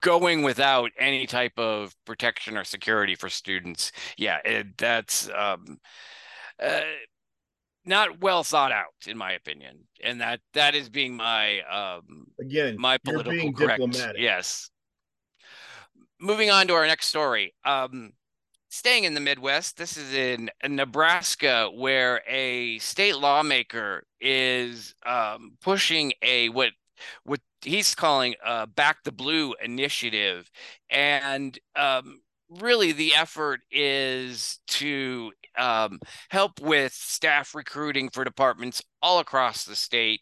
going 0.00 0.42
without 0.42 0.90
any 0.98 1.26
type 1.26 1.58
of 1.58 1.94
protection 2.04 2.56
or 2.56 2.64
security 2.64 3.14
for 3.14 3.28
students 3.28 3.92
yeah 4.16 4.38
it, 4.44 4.76
that's 4.78 5.28
um, 5.36 5.78
uh, 6.62 6.80
not 7.84 8.20
well 8.20 8.44
thought 8.44 8.72
out 8.72 8.94
in 9.06 9.16
my 9.16 9.32
opinion 9.32 9.78
and 10.02 10.20
that 10.20 10.40
that 10.54 10.74
is 10.74 10.88
being 10.88 11.16
my 11.16 11.60
um 11.62 12.26
again 12.40 12.76
my 12.78 12.98
political 12.98 13.52
correct 13.52 13.80
diplomatic. 13.80 14.20
yes 14.20 14.70
moving 16.20 16.50
on 16.50 16.66
to 16.66 16.74
our 16.74 16.86
next 16.86 17.06
story 17.06 17.54
um 17.64 18.12
staying 18.68 19.04
in 19.04 19.14
the 19.14 19.20
midwest 19.20 19.76
this 19.76 19.96
is 19.96 20.12
in 20.14 20.50
nebraska 20.68 21.70
where 21.74 22.22
a 22.28 22.78
state 22.78 23.16
lawmaker 23.16 24.04
is 24.20 24.94
um 25.06 25.52
pushing 25.62 26.12
a 26.22 26.48
what 26.50 26.70
what 27.24 27.40
he's 27.62 27.94
calling 27.94 28.34
a 28.44 28.66
back 28.66 28.98
the 29.04 29.12
blue 29.12 29.54
initiative 29.62 30.50
and 30.90 31.58
um 31.76 32.20
really 32.50 32.92
the 32.92 33.14
effort 33.14 33.60
is 33.70 34.58
to 34.66 35.32
um, 35.56 36.00
help 36.30 36.60
with 36.60 36.92
staff 36.92 37.54
recruiting 37.54 38.10
for 38.10 38.24
departments 38.24 38.82
all 39.02 39.18
across 39.20 39.64
the 39.64 39.76
state. 39.76 40.20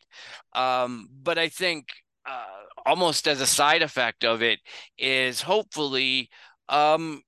Um, 0.53 1.09
but 1.23 1.39
I 1.39 1.49
think 1.49 1.89
uh, 2.29 2.45
almost 2.85 3.27
as 3.27 3.41
a 3.41 3.47
side 3.47 3.83
effect 3.83 4.25
of 4.25 4.43
it 4.43 4.61
is 4.99 5.41
hopefully 5.43 6.29
um, 6.69 7.23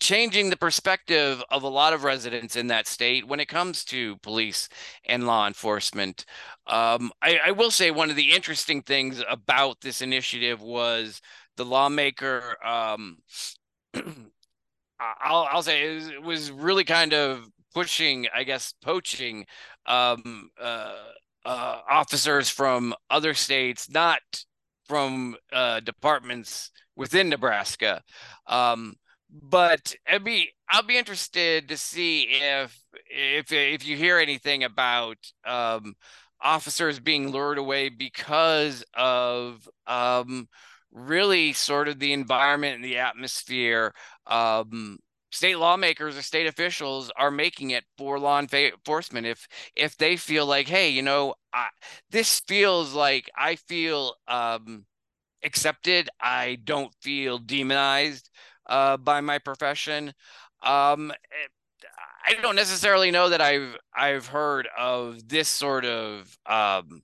changing 0.00 0.50
the 0.50 0.56
perspective 0.56 1.42
of 1.50 1.62
a 1.62 1.68
lot 1.68 1.92
of 1.92 2.04
residents 2.04 2.56
in 2.56 2.68
that 2.68 2.86
state 2.86 3.26
when 3.26 3.38
it 3.40 3.48
comes 3.48 3.84
to 3.84 4.16
police 4.18 4.68
and 5.04 5.26
law 5.26 5.46
enforcement. 5.46 6.24
Um, 6.66 7.12
I, 7.22 7.38
I, 7.46 7.50
will 7.52 7.70
say 7.70 7.90
one 7.90 8.10
of 8.10 8.16
the 8.16 8.32
interesting 8.32 8.82
things 8.82 9.22
about 9.28 9.80
this 9.82 10.00
initiative 10.00 10.62
was 10.62 11.20
the 11.56 11.64
lawmaker 11.64 12.56
um, 12.64 13.18
I'll 15.00 15.48
I'll 15.50 15.62
say 15.62 15.96
it 15.96 16.22
was, 16.22 16.50
really 16.50 16.84
kind 16.84 17.14
of 17.14 17.48
pushing, 17.74 18.26
I 18.34 18.44
guess, 18.44 18.74
poaching 18.82 19.46
um, 19.86 20.50
uh, 20.60 20.94
uh, 21.44 21.78
officers 21.88 22.50
from 22.50 22.94
other 23.08 23.34
states, 23.34 23.88
not 23.90 24.20
from 24.84 25.36
uh, 25.52 25.80
departments 25.80 26.70
within 26.96 27.28
Nebraska. 27.28 28.02
Um, 28.46 28.96
but 29.32 29.94
I'd 30.08 30.24
be 30.24 30.50
I'll 30.70 30.82
be 30.82 30.98
interested 30.98 31.68
to 31.68 31.76
see 31.76 32.22
if 32.30 32.78
if 33.10 33.52
if 33.52 33.86
you 33.86 33.96
hear 33.96 34.18
anything 34.18 34.64
about 34.64 35.18
um, 35.44 35.94
officers 36.40 37.00
being 37.00 37.30
lured 37.30 37.58
away 37.58 37.88
because 37.88 38.84
of 38.94 39.68
um, 39.86 40.48
really 40.92 41.52
sort 41.52 41.88
of 41.88 41.98
the 41.98 42.12
environment 42.12 42.76
and 42.76 42.84
the 42.84 42.98
atmosphere. 42.98 43.92
Um, 44.26 44.98
state 45.32 45.56
lawmakers 45.58 46.16
or 46.18 46.22
state 46.22 46.46
officials 46.46 47.10
are 47.16 47.30
making 47.30 47.70
it 47.70 47.84
for 47.96 48.18
law 48.18 48.40
enforcement 48.40 49.26
if 49.26 49.46
if 49.76 49.96
they 49.96 50.16
feel 50.16 50.44
like 50.44 50.66
hey 50.66 50.88
you 50.88 51.02
know 51.02 51.34
I, 51.52 51.68
this 52.10 52.40
feels 52.48 52.94
like 52.94 53.30
i 53.36 53.54
feel 53.54 54.16
um 54.26 54.86
accepted 55.42 56.08
i 56.20 56.58
don't 56.64 56.94
feel 57.02 57.38
demonized 57.38 58.30
uh, 58.70 58.96
by 58.96 59.20
my 59.20 59.38
profession. 59.38 60.14
Um, 60.62 61.12
I 62.26 62.34
don't 62.40 62.56
necessarily 62.56 63.10
know 63.10 63.28
that 63.28 63.40
I've 63.40 63.76
I've 63.94 64.26
heard 64.26 64.68
of 64.78 65.28
this 65.28 65.48
sort 65.48 65.84
of 65.84 66.38
um, 66.46 67.02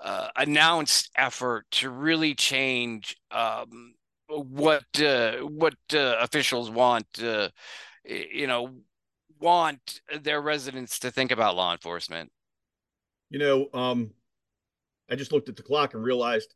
uh, 0.00 0.28
announced 0.36 1.10
effort 1.16 1.66
to 1.72 1.90
really 1.90 2.34
change 2.34 3.16
um, 3.30 3.94
what 4.28 4.84
uh, 5.00 5.38
what 5.38 5.74
uh, 5.92 6.16
officials 6.20 6.70
want. 6.70 7.06
Uh, 7.22 7.48
you 8.04 8.46
know, 8.46 8.74
want 9.40 10.00
their 10.22 10.40
residents 10.40 10.98
to 11.00 11.10
think 11.10 11.30
about 11.30 11.56
law 11.56 11.72
enforcement. 11.72 12.30
You 13.30 13.38
know, 13.38 13.68
um, 13.74 14.10
I 15.10 15.16
just 15.16 15.32
looked 15.32 15.48
at 15.48 15.56
the 15.56 15.62
clock 15.62 15.94
and 15.94 16.02
realized 16.02 16.54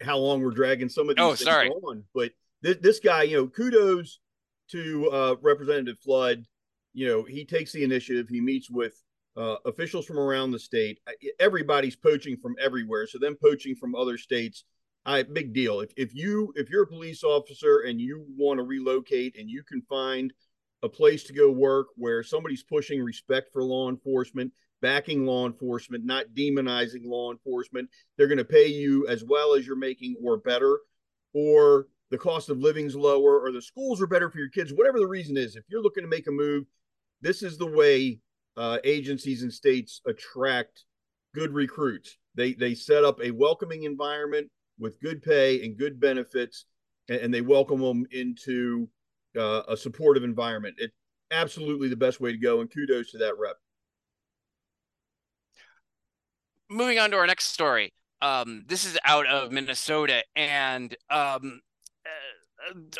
how 0.00 0.18
long 0.18 0.42
we're 0.42 0.50
dragging 0.50 0.88
some 0.88 1.08
of 1.08 1.16
these 1.16 1.24
oh, 1.24 1.34
sorry. 1.34 1.68
on. 1.68 2.04
But 2.14 2.32
this, 2.62 2.76
this 2.80 3.00
guy, 3.00 3.24
you 3.24 3.36
know, 3.36 3.46
kudos 3.48 4.20
to 4.70 5.10
uh, 5.10 5.34
Representative 5.40 5.98
Flood. 5.98 6.44
You 6.94 7.06
know, 7.08 7.22
he 7.22 7.44
takes 7.44 7.72
the 7.72 7.84
initiative. 7.84 8.28
He 8.28 8.40
meets 8.40 8.70
with 8.70 8.94
uh, 9.36 9.56
officials 9.64 10.06
from 10.06 10.18
around 10.18 10.50
the 10.50 10.58
state. 10.58 11.00
Everybody's 11.40 11.96
poaching 11.96 12.36
from 12.36 12.54
everywhere, 12.60 13.06
so 13.06 13.18
them 13.18 13.36
poaching 13.40 13.74
from 13.74 13.94
other 13.94 14.18
states, 14.18 14.64
I 15.04 15.22
big 15.22 15.52
deal. 15.52 15.80
If 15.80 15.92
if 15.96 16.14
you 16.14 16.52
if 16.54 16.70
you're 16.70 16.84
a 16.84 16.86
police 16.86 17.24
officer 17.24 17.80
and 17.80 18.00
you 18.00 18.24
want 18.36 18.58
to 18.58 18.64
relocate 18.64 19.36
and 19.38 19.50
you 19.50 19.62
can 19.62 19.82
find 19.82 20.32
a 20.82 20.88
place 20.88 21.24
to 21.24 21.32
go 21.32 21.50
work 21.50 21.88
where 21.96 22.22
somebody's 22.22 22.62
pushing 22.62 23.02
respect 23.02 23.50
for 23.52 23.62
law 23.62 23.88
enforcement, 23.88 24.52
backing 24.80 25.24
law 25.24 25.46
enforcement, 25.46 26.04
not 26.04 26.26
demonizing 26.36 27.04
law 27.04 27.32
enforcement, 27.32 27.88
they're 28.16 28.26
going 28.26 28.38
to 28.38 28.44
pay 28.44 28.66
you 28.66 29.06
as 29.08 29.24
well 29.24 29.54
as 29.54 29.66
you're 29.66 29.76
making 29.76 30.16
or 30.22 30.36
better, 30.36 30.80
or 31.32 31.86
the 32.12 32.18
cost 32.18 32.50
of 32.50 32.58
living's 32.58 32.94
lower 32.94 33.40
or 33.40 33.50
the 33.50 33.62
schools 33.62 34.02
are 34.02 34.06
better 34.06 34.30
for 34.30 34.38
your 34.38 34.50
kids, 34.50 34.70
whatever 34.74 34.98
the 34.98 35.06
reason 35.06 35.34
is, 35.38 35.56
if 35.56 35.64
you're 35.68 35.82
looking 35.82 36.04
to 36.04 36.08
make 36.08 36.26
a 36.26 36.30
move, 36.30 36.64
this 37.22 37.42
is 37.42 37.56
the 37.56 37.66
way 37.66 38.18
uh, 38.58 38.76
agencies 38.84 39.42
and 39.42 39.50
states 39.50 40.02
attract 40.06 40.84
good 41.34 41.54
recruits. 41.54 42.18
They 42.34 42.52
they 42.52 42.74
set 42.74 43.02
up 43.02 43.18
a 43.22 43.30
welcoming 43.30 43.84
environment 43.84 44.50
with 44.78 45.00
good 45.00 45.22
pay 45.22 45.64
and 45.64 45.78
good 45.78 45.98
benefits, 45.98 46.66
and, 47.08 47.18
and 47.18 47.34
they 47.34 47.40
welcome 47.40 47.80
them 47.80 48.04
into 48.10 48.90
uh, 49.38 49.62
a 49.68 49.76
supportive 49.76 50.22
environment. 50.22 50.74
It's 50.76 50.94
absolutely 51.30 51.88
the 51.88 51.96
best 51.96 52.20
way 52.20 52.30
to 52.30 52.38
go, 52.38 52.60
and 52.60 52.70
kudos 52.70 53.12
to 53.12 53.18
that 53.18 53.38
rep. 53.38 53.56
Moving 56.68 56.98
on 56.98 57.10
to 57.12 57.16
our 57.16 57.26
next 57.26 57.46
story. 57.46 57.94
Um, 58.20 58.64
this 58.66 58.84
is 58.84 58.98
out 59.02 59.26
of 59.26 59.50
Minnesota, 59.50 60.24
and 60.36 60.94
um, 61.08 61.60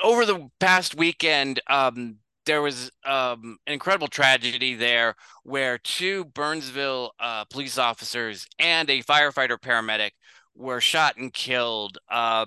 over 0.03 0.25
the 0.25 0.49
past 0.61 0.95
weekend, 0.95 1.61
um, 1.69 2.17
there 2.45 2.63
was 2.63 2.91
um, 3.05 3.59
an 3.67 3.75
incredible 3.75 4.09
tragedy 4.09 4.75
there 4.75 5.15
where 5.45 5.79
two 5.79 6.25
Burnsville 6.25 7.13
uh, 7.21 7.45
police 7.45 7.79
officers 7.79 8.47
and 8.59 8.91
a 8.91 9.03
firefighter 9.03 9.59
paramedic 9.59 10.11
were 10.55 10.81
shot 10.81 11.17
and 11.17 11.33
killed 11.33 11.99
um, 12.11 12.47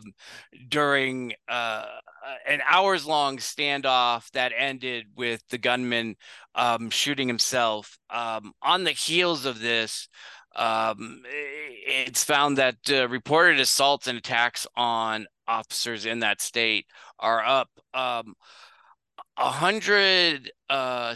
during 0.68 1.34
uh, 1.48 1.86
an 2.48 2.62
hours 2.70 3.06
long 3.06 3.38
standoff 3.38 4.30
that 4.32 4.52
ended 4.56 5.06
with 5.16 5.42
the 5.50 5.58
gunman 5.58 6.16
um, 6.54 6.90
shooting 6.90 7.28
himself. 7.28 7.98
Um, 8.10 8.54
on 8.62 8.84
the 8.84 8.92
heels 8.92 9.46
of 9.46 9.60
this, 9.60 10.08
um, 10.56 11.22
it's 11.26 12.24
found 12.24 12.58
that 12.58 12.78
uh, 12.90 13.08
reported 13.10 13.60
assaults 13.60 14.08
and 14.08 14.18
attacks 14.18 14.66
on 14.76 15.28
officers 15.48 16.06
in 16.06 16.20
that 16.20 16.42
state 16.42 16.86
are 17.20 17.44
up 17.44 17.70
um, 17.94 18.36
160% 19.40 20.50
uh, 20.70 21.16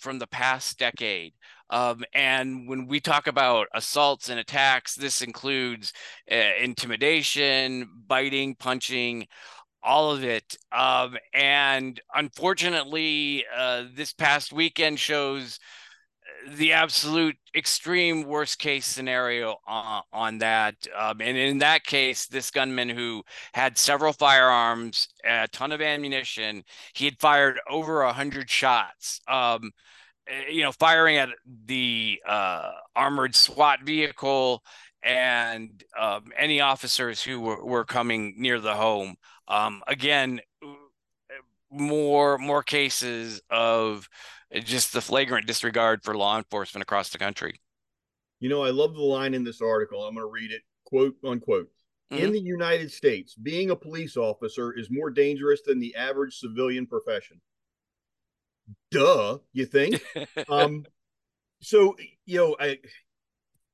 from 0.00 0.18
the 0.18 0.26
past 0.26 0.78
decade. 0.78 1.34
Um, 1.70 2.04
and 2.12 2.68
when 2.68 2.86
we 2.86 3.00
talk 3.00 3.26
about 3.26 3.66
assaults 3.74 4.28
and 4.28 4.38
attacks, 4.38 4.94
this 4.94 5.22
includes 5.22 5.92
uh, 6.30 6.36
intimidation, 6.60 7.88
biting, 8.06 8.54
punching, 8.56 9.26
all 9.82 10.12
of 10.12 10.22
it. 10.22 10.56
Um, 10.70 11.16
and 11.32 12.00
unfortunately, 12.14 13.44
uh, 13.56 13.84
this 13.94 14.12
past 14.12 14.52
weekend 14.52 15.00
shows 15.00 15.58
the 16.48 16.72
absolute 16.72 17.36
extreme 17.54 18.24
worst 18.24 18.58
case 18.58 18.86
scenario 18.86 19.56
on, 19.66 20.02
on 20.12 20.38
that. 20.38 20.74
Um, 20.96 21.20
and 21.20 21.36
in 21.36 21.58
that 21.58 21.84
case, 21.84 22.26
this 22.26 22.50
gunman 22.50 22.88
who 22.88 23.22
had 23.54 23.78
several 23.78 24.12
firearms, 24.12 25.08
a 25.24 25.48
ton 25.48 25.72
of 25.72 25.80
ammunition, 25.80 26.64
he 26.94 27.04
had 27.04 27.18
fired 27.20 27.60
over 27.68 28.02
a 28.02 28.12
hundred 28.12 28.50
shots. 28.50 29.20
Um, 29.28 29.72
eh, 30.26 30.50
you 30.50 30.62
know, 30.62 30.72
firing 30.72 31.16
at 31.16 31.30
the 31.66 32.20
uh, 32.26 32.72
armored 32.96 33.34
SWAT 33.34 33.82
vehicle 33.82 34.62
and 35.02 35.82
um, 35.98 36.32
any 36.36 36.60
officers 36.60 37.22
who 37.22 37.40
were, 37.40 37.64
were 37.64 37.84
coming 37.84 38.34
near 38.36 38.60
the 38.60 38.74
home. 38.74 39.16
Um, 39.48 39.82
again, 39.86 40.40
more 41.72 42.38
more 42.38 42.62
cases 42.62 43.40
of 43.50 44.08
just 44.64 44.92
the 44.92 45.00
flagrant 45.00 45.46
disregard 45.46 46.02
for 46.02 46.16
law 46.16 46.36
enforcement 46.36 46.82
across 46.82 47.10
the 47.10 47.18
country. 47.18 47.60
You 48.40 48.48
know, 48.48 48.62
I 48.62 48.70
love 48.70 48.94
the 48.94 49.02
line 49.02 49.34
in 49.34 49.44
this 49.44 49.60
article. 49.60 50.04
I'm 50.04 50.14
going 50.14 50.26
to 50.26 50.30
read 50.30 50.50
it 50.50 50.62
quote 50.84 51.16
unquote. 51.24 51.68
Mm-hmm. 52.12 52.24
In 52.24 52.32
the 52.32 52.40
United 52.40 52.92
States, 52.92 53.34
being 53.34 53.70
a 53.70 53.76
police 53.76 54.16
officer 54.16 54.76
is 54.76 54.90
more 54.90 55.10
dangerous 55.10 55.62
than 55.64 55.80
the 55.80 55.94
average 55.96 56.36
civilian 56.36 56.86
profession. 56.86 57.40
Duh, 58.90 59.38
you 59.52 59.64
think? 59.64 60.02
um, 60.50 60.84
so, 61.62 61.96
you 62.26 62.36
know, 62.36 62.56
I 62.60 62.78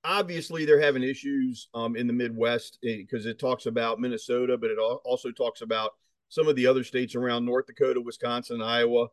obviously 0.05 0.65
they're 0.65 0.81
having 0.81 1.03
issues 1.03 1.69
um, 1.75 1.97
in 1.97 2.07
the 2.07 2.13
Midwest 2.13 2.79
because 2.81 3.27
eh, 3.27 3.31
it 3.31 3.41
talks 3.41 3.67
about 3.67 3.99
Minnesota, 3.99 4.57
but 4.57 4.71
it 4.71 4.79
also 4.79 5.31
talks 5.33 5.61
about 5.61 5.93
some 6.29 6.49
of 6.49 6.57
the 6.57 6.67
other 6.67 6.85
states 6.85 7.15
around 7.15 7.45
North 7.45 7.67
Dakota, 7.67 8.01
Wisconsin, 8.01 8.63
Iowa 8.63 9.09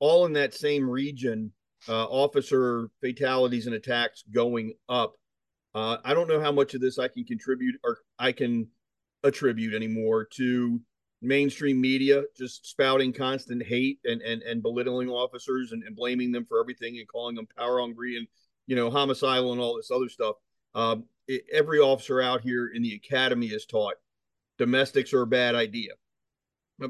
all 0.00 0.26
in 0.26 0.32
that 0.34 0.54
same 0.54 0.88
region, 0.88 1.52
uh, 1.88 2.04
officer 2.04 2.90
fatalities 3.00 3.66
and 3.66 3.74
attacks 3.74 4.24
going 4.32 4.74
up. 4.88 5.14
Uh, 5.74 5.98
I 6.04 6.14
don't 6.14 6.28
know 6.28 6.40
how 6.40 6.52
much 6.52 6.74
of 6.74 6.80
this 6.80 6.98
I 6.98 7.08
can 7.08 7.24
contribute 7.24 7.76
or 7.84 7.98
I 8.18 8.32
can 8.32 8.68
attribute 9.22 9.74
anymore 9.74 10.26
to 10.36 10.80
mainstream 11.20 11.80
media 11.80 12.22
just 12.36 12.64
spouting 12.64 13.12
constant 13.12 13.64
hate 13.66 13.98
and 14.04 14.22
and, 14.22 14.40
and 14.42 14.62
belittling 14.62 15.08
officers 15.08 15.72
and, 15.72 15.82
and 15.82 15.96
blaming 15.96 16.30
them 16.30 16.46
for 16.48 16.60
everything 16.60 16.98
and 16.98 17.08
calling 17.08 17.34
them 17.34 17.48
power 17.56 17.80
hungry 17.80 18.16
and 18.16 18.26
you 18.68 18.76
know 18.76 18.88
homicidal 18.88 19.52
and 19.52 19.60
all 19.60 19.76
this 19.76 19.90
other 19.90 20.08
stuff. 20.08 20.36
Um, 20.74 21.04
it, 21.26 21.42
every 21.52 21.80
officer 21.80 22.20
out 22.20 22.40
here 22.40 22.68
in 22.68 22.82
the 22.82 22.94
academy 22.94 23.48
is 23.48 23.66
taught 23.66 23.94
domestics 24.58 25.12
are 25.12 25.22
a 25.22 25.26
bad 25.26 25.54
idea. 25.54 25.92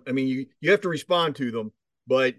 I 0.07 0.13
mean, 0.13 0.29
you 0.29 0.47
you 0.61 0.71
have 0.71 0.81
to 0.83 0.89
respond 0.89 1.37
to 1.37 1.51
them, 1.51 1.73
but 2.07 2.35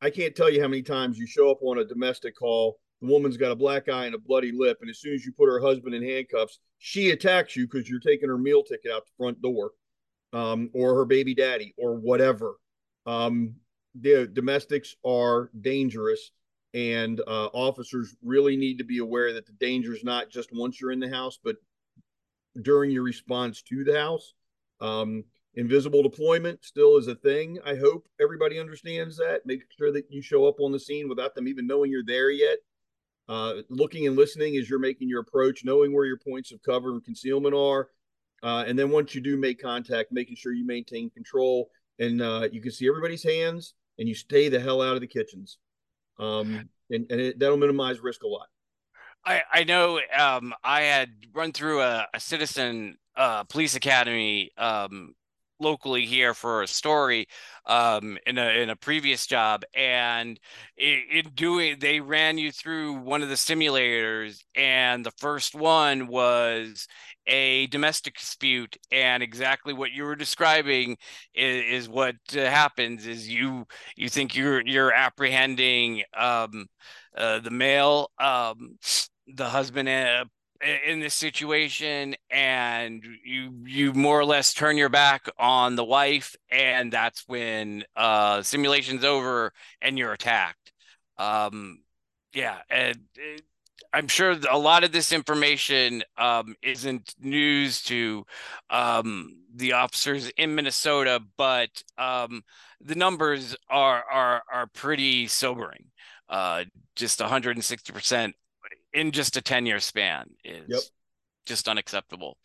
I 0.00 0.10
can't 0.10 0.34
tell 0.34 0.50
you 0.50 0.60
how 0.60 0.68
many 0.68 0.82
times 0.82 1.18
you 1.18 1.26
show 1.26 1.50
up 1.50 1.58
on 1.62 1.78
a 1.78 1.84
domestic 1.84 2.36
call. 2.36 2.78
The 3.00 3.08
woman's 3.08 3.36
got 3.36 3.52
a 3.52 3.56
black 3.56 3.88
eye 3.88 4.06
and 4.06 4.14
a 4.14 4.18
bloody 4.18 4.52
lip, 4.52 4.78
and 4.80 4.90
as 4.90 5.00
soon 5.00 5.14
as 5.14 5.24
you 5.24 5.32
put 5.32 5.48
her 5.48 5.60
husband 5.60 5.94
in 5.94 6.02
handcuffs, 6.02 6.58
she 6.78 7.10
attacks 7.10 7.56
you 7.56 7.66
because 7.66 7.88
you're 7.88 8.00
taking 8.00 8.28
her 8.28 8.38
meal 8.38 8.62
ticket 8.62 8.92
out 8.92 9.04
the 9.04 9.12
front 9.16 9.42
door, 9.42 9.72
um, 10.32 10.70
or 10.72 10.94
her 10.94 11.04
baby 11.04 11.34
daddy, 11.34 11.74
or 11.76 11.94
whatever. 11.94 12.56
Um, 13.06 13.56
the 13.94 14.26
domestics 14.26 14.96
are 15.04 15.50
dangerous, 15.60 16.30
and 16.72 17.20
uh, 17.20 17.46
officers 17.52 18.16
really 18.22 18.56
need 18.56 18.78
to 18.78 18.84
be 18.84 18.98
aware 18.98 19.32
that 19.34 19.46
the 19.46 19.52
danger 19.52 19.94
is 19.94 20.04
not 20.04 20.30
just 20.30 20.50
once 20.52 20.80
you're 20.80 20.92
in 20.92 21.00
the 21.00 21.10
house, 21.10 21.38
but 21.42 21.56
during 22.60 22.90
your 22.90 23.02
response 23.02 23.62
to 23.62 23.84
the 23.84 23.98
house. 23.98 24.34
Um, 24.80 25.24
invisible 25.54 26.02
deployment 26.02 26.64
still 26.64 26.96
is 26.96 27.06
a 27.06 27.14
thing. 27.14 27.58
I 27.64 27.74
hope 27.76 28.06
everybody 28.20 28.58
understands 28.58 29.16
that. 29.18 29.46
Make 29.46 29.64
sure 29.76 29.92
that 29.92 30.10
you 30.10 30.22
show 30.22 30.46
up 30.46 30.60
on 30.60 30.72
the 30.72 30.80
scene 30.80 31.08
without 31.08 31.34
them 31.34 31.48
even 31.48 31.66
knowing 31.66 31.90
you're 31.90 32.04
there 32.04 32.30
yet. 32.30 32.58
Uh, 33.28 33.62
looking 33.70 34.06
and 34.06 34.16
listening 34.16 34.56
as 34.56 34.68
you're 34.68 34.78
making 34.78 35.08
your 35.08 35.20
approach, 35.20 35.64
knowing 35.64 35.94
where 35.94 36.04
your 36.04 36.18
points 36.18 36.52
of 36.52 36.62
cover 36.62 36.90
and 36.90 37.04
concealment 37.04 37.54
are. 37.54 37.88
Uh, 38.42 38.64
and 38.66 38.78
then 38.78 38.90
once 38.90 39.14
you 39.14 39.20
do 39.22 39.36
make 39.38 39.60
contact, 39.60 40.12
making 40.12 40.36
sure 40.36 40.52
you 40.52 40.66
maintain 40.66 41.08
control 41.08 41.70
and 41.98 42.20
uh, 42.20 42.48
you 42.52 42.60
can 42.60 42.70
see 42.70 42.88
everybody's 42.88 43.22
hands, 43.22 43.74
and 43.98 44.08
you 44.08 44.14
stay 44.14 44.48
the 44.48 44.60
hell 44.60 44.82
out 44.82 44.94
of 44.94 45.00
the 45.00 45.06
kitchens. 45.06 45.58
Um, 46.18 46.68
and 46.90 47.06
and 47.10 47.20
it, 47.20 47.38
that'll 47.38 47.56
minimize 47.56 48.00
risk 48.00 48.22
a 48.22 48.28
lot. 48.28 48.48
I 49.24 49.42
I 49.52 49.64
know. 49.64 50.00
Um, 50.16 50.52
I 50.62 50.82
had 50.82 51.10
run 51.32 51.52
through 51.52 51.80
a, 51.80 52.06
a 52.12 52.20
citizen 52.20 52.98
uh, 53.16 53.44
police 53.44 53.74
academy 53.74 54.50
um, 54.58 55.14
locally 55.60 56.06
here 56.06 56.34
for 56.34 56.62
a 56.62 56.66
story 56.66 57.26
um, 57.66 58.18
in 58.26 58.38
a 58.38 58.62
in 58.62 58.70
a 58.70 58.76
previous 58.76 59.26
job, 59.26 59.62
and 59.74 60.38
in, 60.76 61.00
in, 61.10 61.30
doing 61.34 61.76
they 61.78 62.00
ran 62.00 62.38
you 62.38 62.52
through 62.52 62.94
one 62.94 63.22
of 63.22 63.28
the 63.28 63.34
simulators, 63.34 64.42
and 64.54 65.04
the 65.04 65.12
first 65.18 65.54
one 65.54 66.06
was 66.08 66.86
a 67.26 67.66
domestic 67.68 68.16
dispute, 68.18 68.76
and 68.92 69.22
exactly 69.22 69.72
what 69.72 69.92
you 69.92 70.04
were 70.04 70.16
describing 70.16 70.96
is, 71.34 71.84
is 71.84 71.88
what 71.88 72.16
uh, 72.36 72.40
happens: 72.40 73.06
is 73.06 73.28
you 73.28 73.66
you 73.96 74.08
think 74.08 74.36
you're 74.36 74.60
you're 74.66 74.92
apprehending 74.92 76.02
um, 76.16 76.66
uh, 77.16 77.38
the 77.40 77.50
male. 77.50 78.10
Um, 78.18 78.78
the 79.26 79.48
husband 79.48 79.88
uh, 79.88 80.24
in 80.60 81.00
this 81.00 81.14
situation 81.14 82.14
and 82.30 83.04
you 83.24 83.52
you 83.64 83.92
more 83.92 84.18
or 84.18 84.24
less 84.24 84.54
turn 84.54 84.76
your 84.76 84.88
back 84.88 85.28
on 85.38 85.76
the 85.76 85.84
wife 85.84 86.36
and 86.50 86.92
that's 86.92 87.24
when 87.26 87.84
uh 87.96 88.40
simulation's 88.42 89.04
over 89.04 89.52
and 89.82 89.98
you're 89.98 90.12
attacked. 90.12 90.72
Um 91.18 91.80
yeah 92.32 92.58
and 92.70 92.98
it, 93.16 93.42
i'm 93.92 94.08
sure 94.08 94.36
a 94.50 94.58
lot 94.58 94.84
of 94.84 94.92
this 94.92 95.12
information 95.12 96.02
um 96.16 96.54
isn't 96.62 97.14
news 97.20 97.82
to 97.82 98.24
um 98.70 99.36
the 99.54 99.72
officers 99.72 100.28
in 100.36 100.54
minnesota 100.54 101.20
but 101.36 101.82
um 101.98 102.42
the 102.80 102.94
numbers 102.94 103.56
are 103.68 104.04
are 104.10 104.42
are 104.52 104.66
pretty 104.68 105.26
sobering. 105.26 105.86
Uh 106.28 106.64
just 106.96 107.18
160% 107.18 108.32
in 108.94 109.10
just 109.10 109.36
a 109.36 109.42
10 109.42 109.66
year 109.66 109.80
span 109.80 110.30
is 110.44 110.64
yep. 110.68 110.80
just 111.44 111.68
unacceptable. 111.68 112.38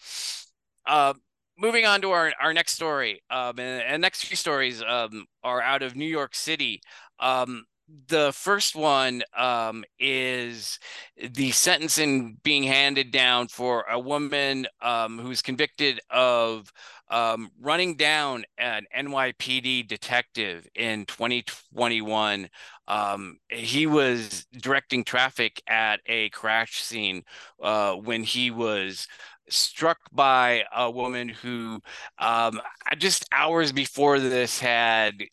Uh, 0.85 1.13
moving 1.57 1.85
on 1.85 2.01
to 2.01 2.11
our, 2.11 2.33
our 2.41 2.53
next 2.53 2.73
story, 2.73 3.21
um, 3.29 3.59
and, 3.59 3.83
and 3.83 4.01
next 4.01 4.25
few 4.25 4.35
stories 4.35 4.83
um, 4.85 5.25
are 5.43 5.61
out 5.61 5.83
of 5.83 5.95
New 5.95 6.05
York 6.05 6.35
City. 6.35 6.81
Um, 7.19 7.65
the 8.07 8.31
first 8.33 8.75
one 8.75 9.23
um, 9.35 9.83
is 9.99 10.79
the 11.17 11.51
sentencing 11.51 12.37
being 12.43 12.63
handed 12.63 13.11
down 13.11 13.47
for 13.47 13.85
a 13.89 13.99
woman 13.99 14.67
um, 14.81 15.19
who's 15.19 15.41
convicted 15.41 15.99
of 16.09 16.71
um, 17.09 17.49
running 17.59 17.95
down 17.95 18.45
an 18.57 18.85
NYPD 18.95 19.87
detective 19.87 20.67
in 20.75 21.05
2021. 21.05 22.49
Um, 22.87 23.37
he 23.49 23.87
was 23.87 24.45
directing 24.51 25.03
traffic 25.03 25.61
at 25.67 25.99
a 26.05 26.29
crash 26.29 26.81
scene 26.81 27.23
uh, 27.61 27.93
when 27.93 28.23
he 28.23 28.51
was 28.51 29.07
struck 29.49 29.97
by 30.11 30.63
a 30.75 30.89
woman 30.91 31.29
who 31.29 31.81
um, 32.19 32.61
just 32.97 33.25
hours 33.31 33.71
before 33.71 34.19
this 34.19 34.59
had 34.59 35.23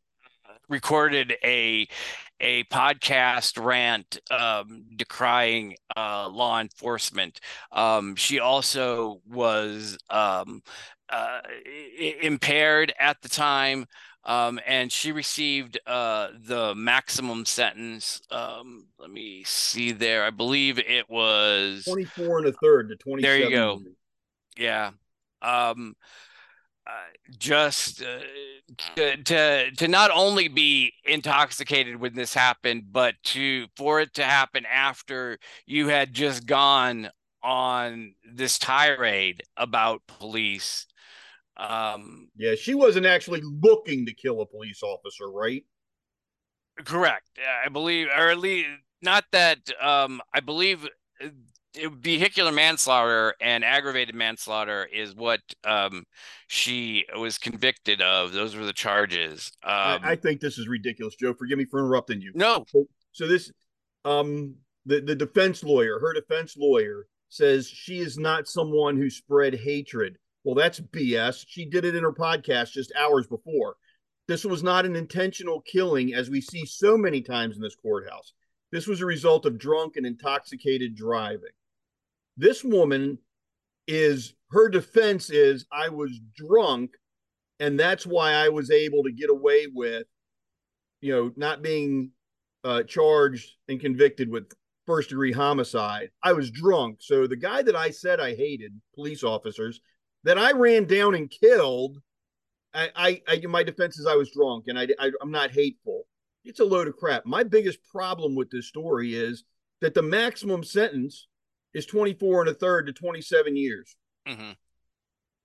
recorded 0.69 1.35
a 1.45 1.87
a 2.41 2.65
podcast 2.65 3.63
rant 3.63 4.19
um, 4.31 4.85
decrying 4.95 5.77
uh, 5.97 6.29
law 6.29 6.61
enforcement. 6.61 7.41
Um, 7.73 8.17
she 8.17 8.41
also 8.41 9.21
was 9.29 9.99
um, 10.11 10.63
uh, 11.09 11.41
impaired 12.21 12.93
at 12.99 13.21
the 13.23 13.29
time, 13.29 13.87
um, 14.25 14.61
and 14.67 14.91
she 14.91 15.13
received 15.13 15.79
uh, 15.87 16.29
the 16.45 16.75
maximum 16.75 17.45
sentence. 17.45 18.21
Um, 18.31 18.87
let 18.99 19.11
me 19.11 19.45
see 19.45 19.93
there. 19.93 20.25
I 20.25 20.31
believe 20.31 20.79
it 20.79 21.09
was 21.09 21.85
24 21.85 22.39
and 22.39 22.47
a 22.49 22.53
third 22.53 22.89
to 22.89 22.97
27. 22.97 23.23
There 23.23 23.49
you 23.49 23.57
go. 23.57 23.81
Yeah. 24.57 24.91
Just 27.39 28.03
uh, 28.03 28.21
to, 28.95 29.17
to 29.25 29.71
to 29.73 29.89
not 29.89 30.11
only 30.15 30.47
be 30.49 30.93
intoxicated 31.05 31.97
when 31.97 32.15
this 32.15 32.33
happened, 32.33 32.85
but 32.93 33.15
to 33.25 33.67
for 33.77 34.01
it 34.01 34.15
to 34.15 34.25
happen 34.25 34.65
after 34.67 35.39
you 35.67 35.89
had 35.89 36.15
just 36.15 36.47
gone 36.47 37.09
on 37.43 38.15
this 38.25 38.59
tirade 38.59 39.43
about 39.57 40.03
police 40.07 40.87
um, 41.57 42.29
yeah, 42.37 42.55
she 42.55 42.75
wasn't 42.75 43.07
actually 43.07 43.41
looking 43.43 44.07
to 44.07 44.15
kill 44.15 44.41
a 44.41 44.47
police 44.47 44.83
officer, 44.83 45.31
right? 45.31 45.65
Correct. 46.85 47.27
I 47.65 47.69
believe, 47.71 48.09
or 48.09 48.29
at 48.29 48.39
least 48.39 48.69
not 49.01 49.25
that. 49.33 49.59
Um, 49.81 50.21
I 50.35 50.41
believe 50.41 50.87
uh, 51.25 51.29
vehicular 52.01 52.53
manslaughter 52.53 53.35
and 53.41 53.65
aggravated 53.65 54.15
manslaughter 54.15 54.87
is 54.93 55.15
what 55.15 55.41
um, 55.65 56.05
she 56.47 57.05
was 57.17 57.39
convicted 57.39 58.01
of. 58.01 58.33
Those 58.33 58.57
were 58.57 58.65
the 58.65 58.73
charges. 58.73 59.53
Um, 59.63 59.73
I, 59.73 60.01
I, 60.03 60.17
think 60.17 60.41
this 60.41 60.59
is 60.59 60.69
ridiculous, 60.69 61.15
Joe. 61.17 61.35
Forgive 61.35 61.59
me 61.59 61.65
for 61.65 61.81
interrupting 61.81 62.21
you. 62.21 62.33
No. 62.35 62.65
So, 62.69 62.85
so 63.13 63.27
this, 63.27 63.53
um, 64.05 64.55
the 64.85 65.01
the 65.01 65.15
defense 65.15 65.63
lawyer, 65.65 65.99
her 66.01 66.13
defense 66.13 66.57
lawyer 66.57 67.07
says 67.29 67.69
she 67.69 67.99
is 67.99 68.19
not 68.19 68.49
someone 68.49 68.97
who 68.97 69.11
spread 69.11 69.55
hatred. 69.55 70.17
Well, 70.45 70.55
that's 70.55 70.81
BS. 70.81 71.45
She 71.49 71.65
did 71.65 71.85
it 71.85 71.97
in 71.97 72.05
her 72.05 72.13
podcast 72.13 72.73
just 72.73 72.93
hours 72.97 73.27
before. 73.27 73.77
This 74.29 74.45
was 74.45 74.63
not 74.63 74.87
an 74.87 74.97
intentional 74.97 75.61
killing, 75.61 76.15
as 76.15 76.31
we 76.31 76.41
see 76.41 76.65
so 76.65 76.97
many 76.97 77.21
times 77.21 77.57
in 77.57 77.63
this 77.63 77.77
courthouse. 77.77 78.33
This 78.73 78.87
was 78.87 79.01
a 79.01 79.07
result 79.07 79.47
of 79.47 79.59
drunk 79.59 79.97
and 79.97 80.07
intoxicated 80.07 80.97
driving. 80.97 81.51
This 82.37 82.63
woman 82.63 83.19
is 83.87 84.35
her 84.51 84.69
defense 84.69 85.31
is 85.31 85.67
I 85.73 85.89
was 85.89 86.21
drunk, 86.37 86.93
and 87.61 87.79
that's 87.79 88.07
why 88.07 88.33
I 88.33 88.49
was 88.49 88.71
able 88.71 89.03
to 89.05 89.13
get 89.13 89.31
away 89.31 89.67
with, 89.73 90.07
you 91.01 91.13
know, 91.13 91.33
not 91.37 91.63
being 91.63 92.11
uh, 92.65 92.83
charged 92.83 93.51
and 93.69 93.81
convicted 93.81 94.31
with 94.31 94.53
first 94.87 95.09
degree 95.11 95.33
homicide. 95.33 96.11
I 96.23 96.33
was 96.33 96.51
drunk. 96.51 96.99
So 97.01 97.27
the 97.27 97.37
guy 97.37 97.63
that 97.63 97.77
I 97.77 97.91
said 97.91 98.21
I 98.21 98.35
hated, 98.35 98.73
police 98.95 99.25
officers, 99.25 99.81
that 100.25 100.39
I 100.39 100.53
ran 100.53 100.85
down 100.85 101.15
and 101.15 101.31
killed. 101.31 101.99
I, 102.75 102.91
I, 102.95 103.23
I 103.29 103.47
my 103.47 103.63
defense 103.63 103.99
is 103.99 104.07
I 104.07 104.17
was 104.17 104.31
drunk 104.31 104.65
and 104.69 104.79
I, 104.79 104.89
I 104.99 105.11
I'm 105.23 105.31
not 105.31 105.51
hateful. 105.51 106.07
It's 106.45 106.61
a 106.61 106.65
load 106.65 106.89
of 106.89 106.97
crap. 106.97 107.25
My 107.25 107.43
biggest 107.43 107.79
problem 107.91 108.35
with 108.35 108.51
this 108.51 108.69
story 108.69 109.15
is 109.15 109.45
that 109.81 109.95
the 109.95 110.03
maximum 110.03 110.63
sentence 110.63 111.27
is 111.77 111.85
24 111.85 112.41
and 112.41 112.51
a 112.51 112.55
third 112.55 112.87
to 112.87 112.93
27 112.93 113.55
years. 113.55 113.97
Mm-hmm. 114.27 114.53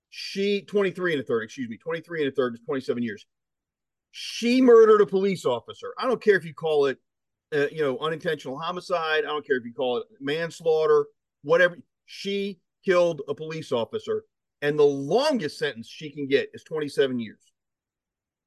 She 0.09 0.61
23 0.61 1.13
and 1.13 1.21
a 1.21 1.25
third, 1.25 1.43
excuse 1.43 1.69
me, 1.69 1.77
23 1.77 2.23
and 2.23 2.31
a 2.31 2.35
third 2.35 2.55
to 2.55 2.63
27 2.63 3.03
years. 3.03 3.25
She 4.11 4.61
murdered 4.61 5.01
a 5.01 5.05
police 5.05 5.45
officer. 5.45 5.93
I 5.97 6.07
don't 6.07 6.21
care 6.21 6.37
if 6.37 6.45
you 6.45 6.53
call 6.53 6.85
it, 6.85 6.97
uh, 7.53 7.67
you 7.69 7.81
know, 7.81 7.97
unintentional 7.99 8.57
homicide. 8.57 9.25
I 9.25 9.27
don't 9.27 9.45
care 9.45 9.57
if 9.57 9.65
you 9.65 9.73
call 9.73 9.97
it 9.97 10.07
manslaughter, 10.21 11.05
whatever. 11.43 11.77
She 12.05 12.59
killed 12.85 13.21
a 13.27 13.35
police 13.35 13.73
officer 13.73 14.23
and 14.61 14.79
the 14.79 14.83
longest 14.83 15.59
sentence 15.59 15.89
she 15.89 16.09
can 16.09 16.27
get 16.27 16.49
is 16.53 16.63
27 16.63 17.19
years. 17.19 17.41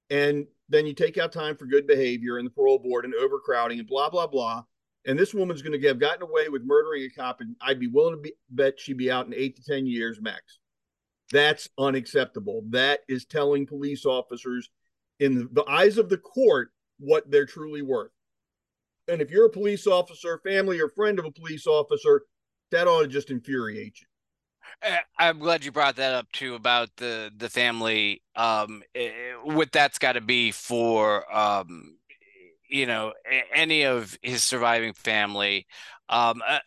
And 0.08 0.46
then 0.70 0.86
you 0.86 0.94
take 0.94 1.18
out 1.18 1.32
time 1.32 1.56
for 1.56 1.66
good 1.66 1.86
behavior 1.86 2.38
and 2.38 2.46
the 2.46 2.50
parole 2.50 2.78
board 2.78 3.04
and 3.04 3.14
overcrowding 3.14 3.78
and 3.78 3.86
blah 3.86 4.08
blah 4.08 4.26
blah. 4.26 4.62
And 5.06 5.18
this 5.18 5.34
woman's 5.34 5.62
going 5.62 5.78
to 5.78 5.88
have 5.88 5.98
gotten 5.98 6.22
away 6.22 6.48
with 6.48 6.64
murdering 6.64 7.02
a 7.02 7.10
cop, 7.10 7.40
and 7.40 7.56
I'd 7.60 7.80
be 7.80 7.88
willing 7.88 8.14
to 8.14 8.20
be, 8.20 8.32
bet 8.50 8.80
she'd 8.80 8.96
be 8.96 9.10
out 9.10 9.26
in 9.26 9.34
eight 9.34 9.56
to 9.56 9.62
ten 9.62 9.86
years 9.86 10.20
max. 10.20 10.58
That's 11.30 11.68
unacceptable. 11.78 12.62
That 12.70 13.00
is 13.08 13.24
telling 13.24 13.66
police 13.66 14.06
officers, 14.06 14.70
in 15.20 15.48
the 15.52 15.64
eyes 15.64 15.98
of 15.98 16.08
the 16.08 16.18
court, 16.18 16.70
what 16.98 17.30
they're 17.30 17.46
truly 17.46 17.82
worth. 17.82 18.10
And 19.08 19.20
if 19.20 19.30
you're 19.30 19.46
a 19.46 19.50
police 19.50 19.86
officer, 19.86 20.40
family 20.44 20.80
or 20.80 20.88
friend 20.88 21.18
of 21.18 21.24
a 21.24 21.30
police 21.30 21.66
officer, 21.66 22.22
that 22.70 22.86
ought 22.86 23.02
to 23.02 23.08
just 23.08 23.30
infuriate 23.30 24.00
you. 24.00 24.06
Eh, 24.82 24.96
I'm 25.18 25.38
glad 25.38 25.64
you 25.64 25.72
brought 25.72 25.96
that 25.96 26.14
up 26.14 26.30
too 26.32 26.54
about 26.54 26.88
the 26.96 27.30
the 27.36 27.48
family. 27.48 28.22
Um, 28.34 28.82
eh, 28.94 29.10
what 29.42 29.72
that's 29.72 29.98
got 29.98 30.12
to 30.12 30.20
be 30.20 30.50
for 30.50 31.32
um, 31.34 31.96
you 32.74 32.86
know, 32.86 33.12
any 33.54 33.84
of 33.84 34.18
his 34.20 34.42
surviving 34.42 34.92
family. 34.94 35.64
Um, 36.08 36.42
uh, 36.46 36.58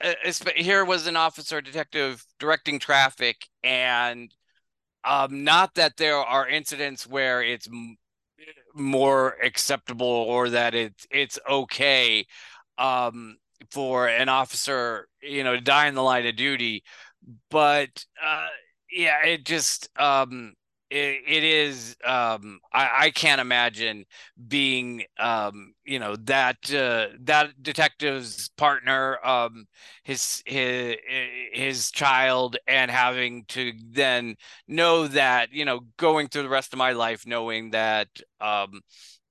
here 0.55 0.85
was 0.85 1.05
an 1.05 1.17
officer 1.17 1.59
detective 1.61 2.23
directing 2.39 2.79
traffic, 2.79 3.45
and 3.61 4.33
um, 5.03 5.43
not 5.43 5.75
that 5.75 5.97
there 5.97 6.17
are 6.17 6.47
incidents 6.47 7.07
where 7.07 7.43
it's 7.43 7.67
m- 7.67 7.97
more 8.75 9.35
acceptable 9.43 10.07
or 10.07 10.49
that 10.49 10.75
it's 10.75 11.05
it's 11.11 11.39
okay 11.49 12.25
um, 12.77 13.37
for 13.71 14.07
an 14.07 14.29
officer, 14.29 15.07
you 15.21 15.43
know, 15.43 15.55
to 15.55 15.61
die 15.61 15.87
in 15.87 15.95
the 15.95 16.03
line 16.03 16.25
of 16.25 16.35
duty 16.35 16.83
but 17.49 18.05
uh, 18.23 18.47
yeah, 18.91 19.25
it 19.25 19.45
just 19.45 19.89
um, 19.99 20.53
it, 20.89 21.21
it 21.27 21.43
is 21.43 21.95
um 22.05 22.59
I, 22.71 22.89
I 22.99 23.09
can't 23.11 23.41
imagine 23.41 24.05
being 24.47 25.03
um 25.19 25.73
you 25.85 25.99
know 25.99 26.15
that 26.23 26.73
uh, 26.73 27.07
that 27.21 27.61
detective's 27.61 28.49
partner 28.57 29.19
um 29.25 29.65
his 30.03 30.41
his 30.45 30.95
his 31.51 31.91
child 31.91 32.57
and 32.67 32.89
having 32.89 33.45
to 33.49 33.73
then 33.91 34.35
know 34.67 35.07
that 35.07 35.51
you 35.51 35.65
know 35.65 35.81
going 35.97 36.27
through 36.27 36.43
the 36.43 36.49
rest 36.49 36.73
of 36.73 36.79
my 36.79 36.93
life 36.93 37.27
knowing 37.27 37.71
that 37.71 38.07
um 38.39 38.81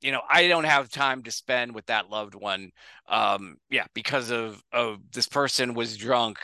you 0.01 0.13
know 0.13 0.21
i 0.31 0.49
don't 0.49 0.65
have 0.65 0.91
time 0.91 1.23
to 1.23 1.31
spend 1.31 1.75
with 1.75 1.87
that 1.87 2.11
loved 2.11 2.35
one 2.35 2.71
um 3.09 3.57
yeah 3.71 3.87
because 3.95 4.31
of 4.31 4.63
of 4.73 4.99
this 5.13 5.27
person 5.27 5.75
was 5.75 5.97
drunk 5.97 6.39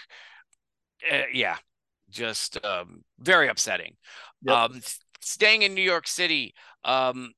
uh, 1.11 1.22
yeah 1.33 1.57
just 2.11 2.64
um 2.64 3.03
very 3.18 3.48
upsetting 3.48 3.94
yep. 4.42 4.57
um 4.57 4.81
staying 5.22 5.62
in 5.62 5.74
new 5.74 5.82
york 5.82 6.06
city 6.06 6.54
um 6.85 7.32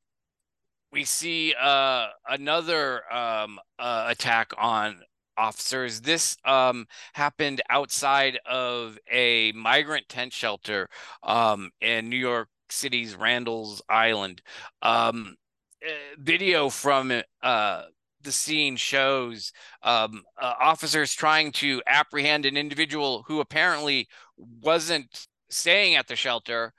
we 0.93 1.05
see 1.05 1.55
uh 1.61 2.07
another 2.29 3.03
um 3.13 3.59
uh, 3.79 4.07
attack 4.09 4.53
on 4.57 5.01
officers. 5.37 6.01
This 6.01 6.37
um, 6.45 6.87
happened 7.13 7.63
outside 7.71 8.39
of 8.47 8.99
a 9.11 9.53
migrant 9.53 10.09
tent 10.09 10.33
shelter 10.33 10.89
um, 11.23 11.71
in 11.81 12.09
New 12.09 12.17
York 12.17 12.49
City's 12.71 13.15
Randall's 13.15 13.83
Island. 13.89 14.43
Um, 14.83 15.37
uh, 15.85 15.91
video 16.19 16.71
from 16.71 17.13
uh, 17.43 17.83
the 18.23 18.33
scene 18.33 18.77
shows 18.77 19.53
um, 19.83 20.23
uh, 20.41 20.55
officers 20.61 21.13
trying 21.15 21.53
to 21.53 21.83
apprehend 21.87 22.47
an 22.47 22.57
individual 22.57 23.25
who 23.27 23.41
apparently 23.41 24.09
wasn't 24.37 25.27
staying 25.51 25.95
at 25.95 26.09
the 26.09 26.17
shelter. 26.17 26.73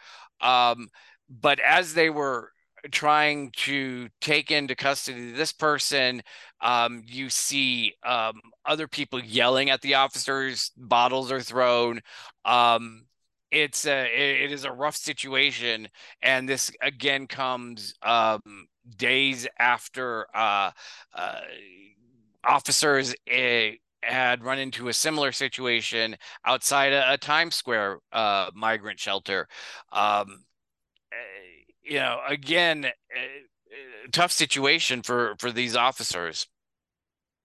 Um, 0.45 0.89
but 1.29 1.59
as 1.59 1.93
they 1.93 2.09
were 2.09 2.51
trying 2.91 3.51
to 3.51 4.09
take 4.21 4.51
into 4.51 4.75
custody 4.75 5.31
this 5.31 5.51
person, 5.51 6.21
um, 6.61 7.03
you 7.05 7.29
see 7.29 7.93
um, 8.05 8.39
other 8.65 8.87
people 8.87 9.19
yelling 9.23 9.69
at 9.69 9.81
the 9.81 9.95
officers, 9.95 10.71
bottles 10.77 11.31
are 11.31 11.41
thrown. 11.41 12.01
Um, 12.45 13.05
it's 13.51 13.85
a 13.85 14.05
it 14.43 14.51
is 14.51 14.65
a 14.65 14.71
rough 14.71 14.95
situation, 14.95 15.87
and 16.21 16.47
this 16.49 16.71
again 16.81 17.27
comes 17.27 17.93
um, 18.01 18.41
days 18.97 19.47
after 19.57 20.27
uh, 20.35 20.71
uh, 21.13 21.39
officers 22.43 23.15
uh, 23.31 23.69
had 24.05 24.43
run 24.43 24.59
into 24.59 24.87
a 24.87 24.93
similar 24.93 25.31
situation 25.31 26.15
outside 26.45 26.93
a, 26.93 27.13
a 27.13 27.17
Times 27.17 27.55
Square 27.55 27.99
uh, 28.11 28.49
migrant 28.53 28.99
shelter. 28.99 29.47
Um, 29.91 30.45
eh, 31.11 31.71
you 31.83 31.99
know, 31.99 32.19
again, 32.27 32.85
eh, 32.85 32.91
tough 34.11 34.31
situation 34.31 35.01
for 35.01 35.35
for 35.39 35.51
these 35.51 35.75
officers. 35.75 36.47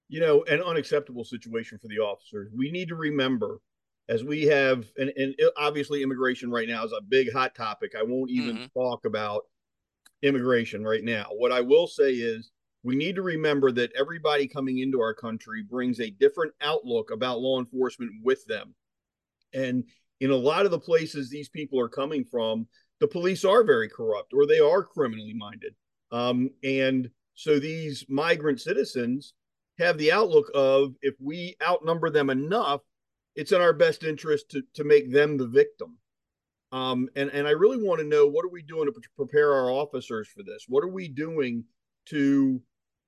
You 0.08 0.20
know, 0.20 0.44
an 0.44 0.60
unacceptable 0.60 1.24
situation 1.24 1.78
for 1.78 1.88
the 1.88 1.98
officers. 1.98 2.50
We 2.54 2.70
need 2.70 2.88
to 2.88 2.96
remember 2.96 3.58
as 4.08 4.24
we 4.24 4.42
have, 4.42 4.86
and, 4.98 5.12
and 5.16 5.34
obviously 5.56 6.02
immigration 6.02 6.50
right 6.50 6.68
now 6.68 6.84
is 6.84 6.92
a 6.92 7.00
big 7.00 7.32
hot 7.32 7.54
topic. 7.54 7.92
I 7.96 8.02
won't 8.02 8.30
even 8.30 8.56
mm-hmm. 8.56 8.78
talk 8.78 9.04
about 9.04 9.42
immigration 10.22 10.82
right 10.82 11.04
now. 11.04 11.26
What 11.30 11.52
I 11.52 11.60
will 11.60 11.86
say 11.86 12.10
is 12.10 12.50
we 12.82 12.96
need 12.96 13.16
to 13.16 13.22
remember 13.22 13.70
that 13.72 13.92
everybody 13.98 14.46
coming 14.46 14.78
into 14.78 15.00
our 15.00 15.14
country 15.14 15.62
brings 15.62 16.00
a 16.00 16.10
different 16.10 16.52
outlook 16.60 17.10
about 17.10 17.40
law 17.40 17.58
enforcement 17.58 18.12
with 18.22 18.44
them. 18.46 18.74
And 19.52 19.84
in 20.20 20.30
a 20.30 20.36
lot 20.36 20.64
of 20.64 20.70
the 20.70 20.78
places 20.78 21.28
these 21.28 21.48
people 21.48 21.78
are 21.80 21.88
coming 21.88 22.24
from, 22.24 22.66
the 23.00 23.08
police 23.08 23.44
are 23.44 23.64
very 23.64 23.88
corrupt 23.88 24.32
or 24.32 24.46
they 24.46 24.60
are 24.60 24.82
criminally 24.82 25.34
minded. 25.34 25.74
Um, 26.12 26.50
and 26.64 27.10
so 27.34 27.58
these 27.58 28.04
migrant 28.08 28.60
citizens 28.60 29.34
have 29.78 29.96
the 29.98 30.12
outlook 30.12 30.50
of 30.54 30.94
if 31.02 31.14
we 31.20 31.56
outnumber 31.66 32.10
them 32.10 32.30
enough, 32.30 32.80
it's 33.34 33.52
in 33.52 33.60
our 33.60 33.72
best 33.72 34.04
interest 34.04 34.50
to, 34.50 34.62
to 34.74 34.84
make 34.84 35.12
them 35.12 35.36
the 35.36 35.46
victim. 35.46 35.98
Um, 36.72 37.08
and, 37.16 37.30
and 37.30 37.48
I 37.48 37.52
really 37.52 37.82
want 37.82 38.00
to 38.00 38.06
know 38.06 38.26
what 38.26 38.44
are 38.44 38.50
we 38.50 38.62
doing 38.62 38.86
to 38.86 39.00
prepare 39.16 39.52
our 39.52 39.70
officers 39.70 40.28
for 40.28 40.42
this? 40.42 40.66
What 40.68 40.84
are 40.84 40.92
we 40.92 41.08
doing 41.08 41.64
to 42.06 42.62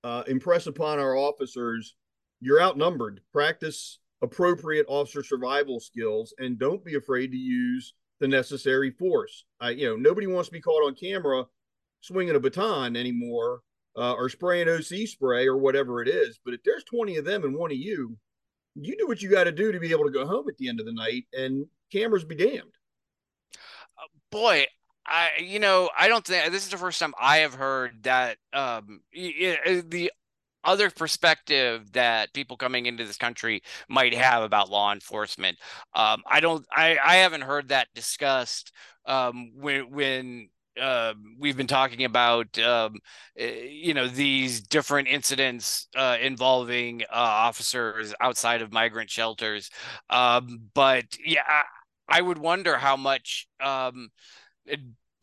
uh, 0.05 0.23
impress 0.27 0.67
upon 0.67 0.99
our 0.99 1.17
officers 1.17 1.95
you're 2.41 2.63
outnumbered? 2.63 3.21
Practice 3.33 3.99
appropriate 4.23 4.87
officer 4.89 5.23
survival 5.23 5.81
skills 5.81 6.35
and 6.39 6.59
don't 6.59 6.85
be 6.85 6.95
afraid 6.95 7.33
to 7.33 7.37
use 7.37 7.95
the 8.21 8.29
necessary 8.29 8.91
force. 8.91 9.45
I, 9.61 9.71
you 9.71 9.89
know, 9.89 9.97
nobody 9.97 10.27
wants 10.27 10.49
to 10.49 10.53
be 10.53 10.61
caught 10.61 10.87
on 10.87 10.95
camera 10.95 11.45
swinging 12.01 12.37
a 12.37 12.41
baton 12.41 12.97
anymore 12.97 13.61
uh, 13.97 14.13
or 14.13 14.29
spraying 14.29 14.69
OC 14.69 15.09
spray 15.09 15.47
or 15.47 15.57
whatever 15.57 16.03
it 16.03 16.09
is. 16.09 16.39
But 16.45 16.55
if 16.55 16.63
there's 16.65 16.85
20 16.85 17.17
of 17.17 17.25
them 17.25 17.45
and 17.45 17.55
one 17.55 17.73
of 17.73 17.77
you, 17.77 18.17
you 18.75 18.97
do 18.97 19.07
what 19.07 19.23
you 19.23 19.29
got 19.29 19.45
to 19.45 19.53
do 19.53 19.73
to 19.73 19.81
be 19.81 19.91
able 19.91 20.05
to 20.05 20.11
go 20.11 20.27
home 20.27 20.49
at 20.49 20.57
the 20.57 20.69
end 20.69 20.81
of 20.81 20.87
the 20.87 20.93
night 20.93 21.25
and 21.33 21.67
cameras 21.91 22.25
be 22.25 22.37
damned 22.37 22.73
boy, 24.33 24.65
I 25.07 25.31
you 25.41 25.59
know 25.59 25.91
I 25.99 26.09
don't 26.09 26.25
think 26.25 26.53
this 26.53 26.65
is 26.65 26.71
the 26.71 26.79
first 26.79 26.99
time 27.01 27.15
I 27.21 27.39
have 27.39 27.55
heard 27.55 28.03
that 28.05 28.39
um 28.53 29.01
the 29.13 30.11
other 30.65 30.91
perspective 30.91 31.93
that 31.93 32.33
people 32.35 32.57
coming 32.57 32.87
into 32.87 33.05
this 33.05 33.17
country 33.17 33.63
might 33.89 34.15
have 34.15 34.43
about 34.45 34.71
law 34.71 34.93
enforcement. 34.93 35.59
Um, 35.95 36.23
I 36.27 36.41
don't 36.41 36.65
I 36.73 36.99
I 37.05 37.17
haven't 37.17 37.43
heard 37.43 37.69
that 37.69 37.89
discussed 37.95 38.73
um, 39.07 39.53
when 39.57 39.91
when 39.91 40.49
uh, 40.81 41.15
we've 41.39 41.57
been 41.57 41.67
talking 41.67 42.05
about 42.05 42.59
um, 42.61 42.97
eh, 43.37 43.65
you 43.71 43.95
know 43.95 44.09
these 44.09 44.63
different 44.63 45.09
incidents 45.09 45.89
uh, 45.97 46.17
involving 46.21 47.03
uh, 47.05 47.07
officers 47.15 48.15
outside 48.21 48.63
of 48.63 48.73
migrant 48.73 49.11
shelters 49.11 49.71
um, 50.11 50.63
but 50.75 51.05
yeah 51.25 51.43
I 52.09 52.21
would 52.21 52.39
wonder 52.39 52.77
how 52.79 52.97
much 52.97 53.47
um, 53.61 54.11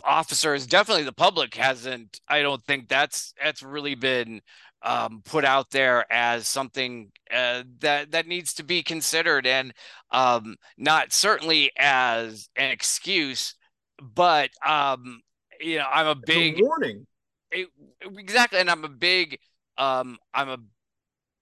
officers, 0.04 0.68
definitely 0.68 1.04
the 1.04 1.12
public, 1.12 1.56
hasn't. 1.56 2.20
I 2.28 2.42
don't 2.42 2.64
think 2.64 2.88
that's 2.88 3.34
that's 3.42 3.64
really 3.64 3.96
been 3.96 4.42
um, 4.82 5.22
put 5.26 5.44
out 5.46 5.70
there 5.72 6.12
as 6.12 6.48
something 6.48 7.12
uh, 7.32 7.64
that 7.80 8.12
that 8.12 8.28
needs 8.28 8.54
to 8.56 8.64
be 8.64 8.84
considered, 8.84 9.46
and 9.46 9.74
um, 10.12 10.56
not 10.78 11.14
certainly 11.14 11.72
as 11.78 12.50
an 12.56 12.72
excuse, 12.72 13.56
but 14.02 14.50
um, 14.66 15.22
you 15.60 15.78
know, 15.78 15.88
I'm 15.92 16.08
a 16.08 16.16
big 16.16 16.60
a 16.60 16.64
warning. 16.64 17.06
It, 17.52 17.68
exactly, 18.02 18.60
and 18.60 18.70
I'm 18.70 18.86
a 18.86 18.90
big 18.90 19.40
um, 19.78 20.18
I'm 20.34 20.50
a 20.50 20.60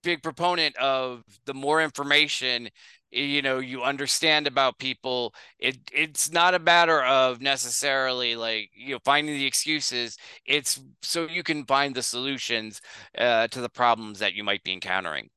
big 0.04 0.24
proponent 0.24 0.76
of 0.78 1.24
the 1.46 1.54
more 1.54 1.82
information 1.82 2.70
you 3.12 3.42
know 3.42 3.60
you 3.60 3.84
understand 3.84 4.48
about 4.48 4.78
people 4.80 5.34
it 5.60 5.78
it's 5.94 6.32
not 6.32 6.54
a 6.54 6.60
matter 6.60 7.04
of 7.04 7.42
necessarily 7.42 8.36
like 8.36 8.70
you 8.76 8.94
know 8.94 9.00
finding 9.06 9.36
the 9.36 9.46
excuses 9.46 10.18
it's 10.46 10.82
so 11.02 11.28
you 11.28 11.44
can 11.44 11.66
find 11.66 11.96
the 11.96 12.04
solutions 12.04 12.82
uh, 13.18 13.48
to 13.48 13.62
the 13.62 13.70
problems 13.70 14.20
that 14.20 14.34
you 14.34 14.44
might 14.44 14.64
be 14.64 14.74
encountering. 14.74 15.30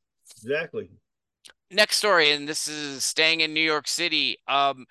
Exactly. 0.43 0.91
Next 1.71 1.97
story 1.99 2.33
and 2.33 2.49
this 2.49 2.67
is 2.67 3.05
staying 3.05 3.41
in 3.41 3.55
new 3.55 3.61
york 3.61 3.87
city 3.87 4.37
um 4.49 4.87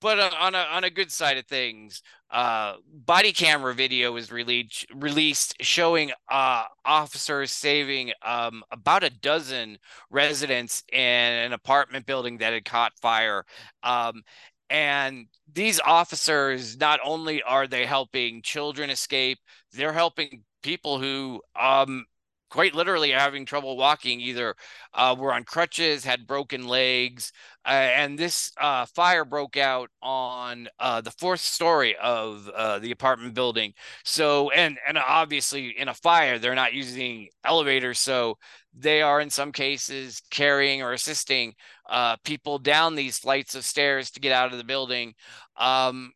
but 0.00 0.18
on 0.18 0.54
a 0.54 0.58
on 0.58 0.84
a 0.84 0.90
good 0.90 1.10
side 1.10 1.36
of 1.36 1.46
things 1.46 2.02
uh, 2.30 2.74
body 2.86 3.32
camera 3.32 3.74
video 3.74 4.12
was 4.12 4.30
released 4.30 4.86
released 4.94 5.54
showing 5.60 6.12
uh, 6.30 6.64
officers 6.84 7.50
saving 7.50 8.12
um, 8.24 8.62
about 8.70 9.02
a 9.02 9.10
dozen 9.10 9.76
residents 10.10 10.84
in 10.92 10.98
an 10.98 11.52
apartment 11.52 12.06
building 12.06 12.38
that 12.38 12.52
had 12.52 12.64
caught 12.64 12.92
fire. 13.00 13.44
Um, 13.82 14.22
and 14.68 15.26
these 15.52 15.80
officers 15.80 16.78
not 16.78 17.00
only 17.04 17.42
are 17.42 17.66
they 17.66 17.84
helping 17.84 18.42
children 18.42 18.90
escape, 18.90 19.38
they're 19.72 19.92
helping 19.92 20.44
people 20.62 21.00
who 21.00 21.42
um, 21.60 22.06
quite 22.50 22.74
literally 22.74 23.10
having 23.10 23.46
trouble 23.46 23.76
walking 23.76 24.20
either 24.20 24.54
uh, 24.94 25.14
were 25.18 25.32
on 25.32 25.44
crutches 25.44 26.04
had 26.04 26.26
broken 26.26 26.66
legs 26.66 27.32
uh, 27.64 27.68
and 27.68 28.18
this 28.18 28.52
uh, 28.60 28.86
fire 28.86 29.24
broke 29.24 29.56
out 29.56 29.90
on 30.02 30.68
uh, 30.78 31.00
the 31.00 31.10
fourth 31.12 31.40
story 31.40 31.94
of 32.02 32.48
uh, 32.54 32.78
the 32.78 32.90
apartment 32.90 33.34
building. 33.34 33.72
So 34.04 34.50
and 34.50 34.78
and 34.86 34.98
obviously 34.98 35.70
in 35.78 35.88
a 35.88 35.94
fire 35.94 36.38
they're 36.38 36.54
not 36.54 36.74
using 36.74 37.28
elevators 37.44 37.98
so 37.98 38.38
they 38.72 39.02
are 39.02 39.20
in 39.20 39.30
some 39.30 39.52
cases 39.52 40.22
carrying 40.30 40.82
or 40.82 40.92
assisting 40.92 41.54
uh, 41.88 42.16
people 42.24 42.58
down 42.58 42.94
these 42.94 43.18
flights 43.18 43.54
of 43.54 43.64
stairs 43.64 44.10
to 44.12 44.20
get 44.20 44.32
out 44.32 44.52
of 44.52 44.58
the 44.58 44.64
building. 44.64 45.14
Um, 45.56 46.12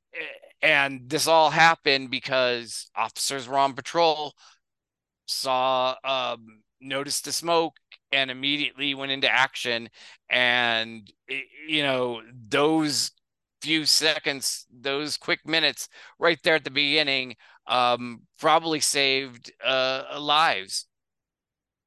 and 0.62 1.02
this 1.08 1.26
all 1.26 1.50
happened 1.50 2.10
because 2.10 2.90
officers 2.96 3.46
were 3.46 3.58
on 3.58 3.74
patrol 3.74 4.34
saw 5.26 5.94
um, 6.04 6.62
noticed 6.80 7.24
the 7.24 7.32
smoke 7.32 7.74
and 8.12 8.30
immediately 8.30 8.94
went 8.94 9.12
into 9.12 9.32
action 9.32 9.88
and 10.30 11.10
you 11.66 11.82
know 11.82 12.22
those 12.48 13.10
few 13.64 13.86
seconds, 13.86 14.66
those 14.70 15.16
quick 15.16 15.40
minutes 15.46 15.88
right 16.18 16.38
there 16.44 16.56
at 16.56 16.64
the 16.64 16.70
beginning, 16.70 17.34
um, 17.66 18.20
probably 18.38 18.78
saved 18.78 19.50
uh, 19.64 20.02
lives. 20.20 20.86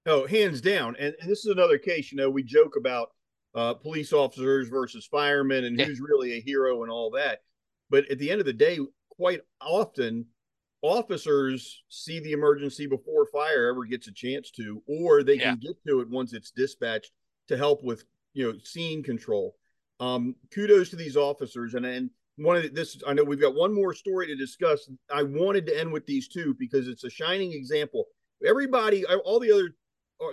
Oh, 0.08 0.26
hands 0.26 0.60
down. 0.60 0.96
And, 0.98 1.14
and 1.22 1.30
this 1.30 1.46
is 1.46 1.52
another 1.52 1.78
case, 1.78 2.12
you 2.12 2.18
know, 2.18 2.32
we 2.32 2.42
joke 2.42 2.78
about 2.78 3.10
uh, 3.54 3.76
police 3.76 4.12
officers 4.12 4.70
versus 4.70 5.06
firemen 5.06 5.66
and 5.66 5.78
yeah. 5.78 5.86
who's 5.86 6.02
really 6.02 6.34
a 6.34 6.42
hero 6.42 6.82
and 6.82 6.92
all 6.92 7.12
that. 7.12 7.42
But 7.92 8.10
at 8.10 8.18
the 8.18 8.32
end 8.32 8.40
of 8.40 8.48
the 8.48 8.54
day, 8.54 8.80
quite 9.12 9.42
often, 9.62 10.26
officers 10.82 11.84
see 11.90 12.20
the 12.20 12.34
emergency 12.34 12.88
before 12.88 13.28
fire 13.28 13.70
ever 13.70 13.86
gets 13.86 14.08
a 14.08 14.12
chance 14.12 14.52
to, 14.52 14.82
or 14.88 15.24
they 15.24 15.38
can 15.38 15.58
get 15.58 15.76
to 15.88 16.02
it 16.02 16.10
once 16.10 16.34
it's 16.34 16.52
dispatched 16.52 17.12
to 17.48 17.58
help 17.58 17.84
with, 17.84 18.04
you 18.34 18.52
know, 18.52 18.58
scene 18.64 19.04
control. 19.04 19.56
Um, 20.00 20.36
kudos 20.54 20.90
to 20.90 20.96
these 20.96 21.18
officers. 21.18 21.74
And, 21.74 21.86
and 21.86 22.10
one 22.36 22.56
of 22.56 22.64
the, 22.64 22.70
this, 22.70 23.02
I 23.08 23.14
know 23.14 23.24
we've 23.24 23.42
got 23.42 23.56
one 23.56 23.74
more 23.74 23.94
story 23.94 24.28
to 24.28 24.36
discuss. 24.36 24.90
I 25.12 25.24
wanted 25.24 25.66
to 25.68 25.80
end 25.80 25.92
with 25.92 26.06
these 26.06 26.28
two 26.28 26.56
because 26.60 26.88
it's 26.88 27.04
a 27.04 27.10
shining 27.10 27.54
example. 27.54 28.06
Everybody, 28.46 29.04
all 29.06 29.40
the 29.40 29.52
other 29.52 29.76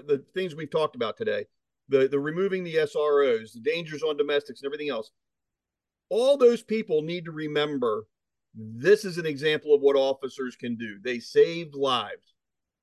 the 0.07 0.22
things 0.35 0.54
we've 0.54 0.70
talked 0.70 0.96
about 0.96 1.16
today, 1.16 1.46
the 1.88 2.09
the 2.09 2.18
removing 2.18 2.64
the 2.64 2.76
SROs, 2.76 3.52
the 3.52 3.61
dangers 3.61 4.02
on 4.02 4.16
domestics, 4.16 4.61
and 4.61 4.66
everything 4.66 4.90
else. 4.90 5.11
All 6.11 6.37
those 6.37 6.62
people 6.62 7.02
need 7.02 7.24
to 7.24 7.33
remember 7.33 8.07
this 8.54 9.04
is 9.04 9.18
an 9.18 9.26
example 9.26 9.74
of 9.74 9.80
what 9.80 9.96
officers 9.96 10.56
can 10.56 10.76
do. 10.76 10.98
They 11.02 11.18
saved 11.18 11.74
lives. 11.74 12.34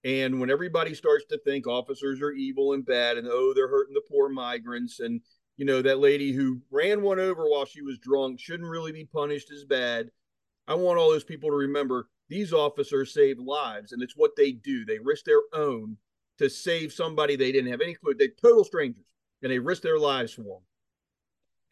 And 0.04 0.40
when 0.40 0.50
everybody 0.50 0.94
starts 0.94 1.26
to 1.30 1.40
think 1.40 1.68
officers 1.68 2.22
are 2.22 2.32
evil 2.32 2.74
and 2.74 2.86
bad 2.86 3.18
and 3.18 3.28
oh, 3.28 3.54
they're 3.54 3.68
hurting 3.68 3.94
the 3.94 4.02
poor 4.10 4.30
migrants 4.30 5.00
and 5.00 5.22
you 5.58 5.66
know 5.66 5.82
that 5.82 6.00
lady 6.00 6.32
who 6.32 6.60
ran 6.72 7.04
one 7.04 7.20
over 7.20 7.44
while 7.44 7.66
she 7.66 7.84
was 7.84 8.00
drunk 8.00 8.40
shouldn't 8.40 8.70
really 8.70 8.92
be 8.92 9.06
punished 9.06 9.52
as 9.52 9.64
bad. 9.64 10.10
I 10.68 10.74
want 10.74 10.98
all 10.98 11.12
those 11.12 11.24
people 11.24 11.50
to 11.50 11.56
remember 11.56 12.10
these 12.30 12.52
officers 12.52 13.14
saved 13.14 13.40
lives 13.40 13.92
and 13.92 14.02
it's 14.02 14.18
what 14.18 14.36
they 14.36 14.54
do. 14.54 14.86
They 14.86 14.98
risk 14.98 15.26
their 15.26 15.42
own 15.54 15.98
to 16.40 16.50
save 16.50 16.92
somebody 16.92 17.36
they 17.36 17.52
didn't 17.52 17.72
have 17.72 17.82
any 17.82 17.94
clue. 17.94 18.16
They 18.16 18.30
total 18.30 18.64
strangers 18.64 19.06
and 19.44 19.52
they 19.52 19.60
risk 19.60 19.84
their 19.84 20.00
lives 20.00 20.34
for 20.34 20.44
them. 20.44 20.62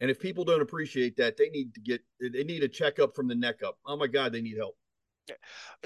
And 0.00 0.10
if 0.10 0.18
people 0.18 0.44
don't 0.44 0.62
appreciate 0.62 1.16
that, 1.16 1.36
they 1.36 1.50
need 1.50 1.74
to 1.74 1.80
get 1.80 2.02
they 2.20 2.44
need 2.44 2.62
a 2.62 2.68
checkup 2.68 3.14
from 3.14 3.28
the 3.28 3.34
neck 3.34 3.62
up. 3.62 3.78
Oh 3.86 3.96
my 3.96 4.06
God, 4.06 4.32
they 4.32 4.40
need 4.40 4.56
help. 4.56 4.76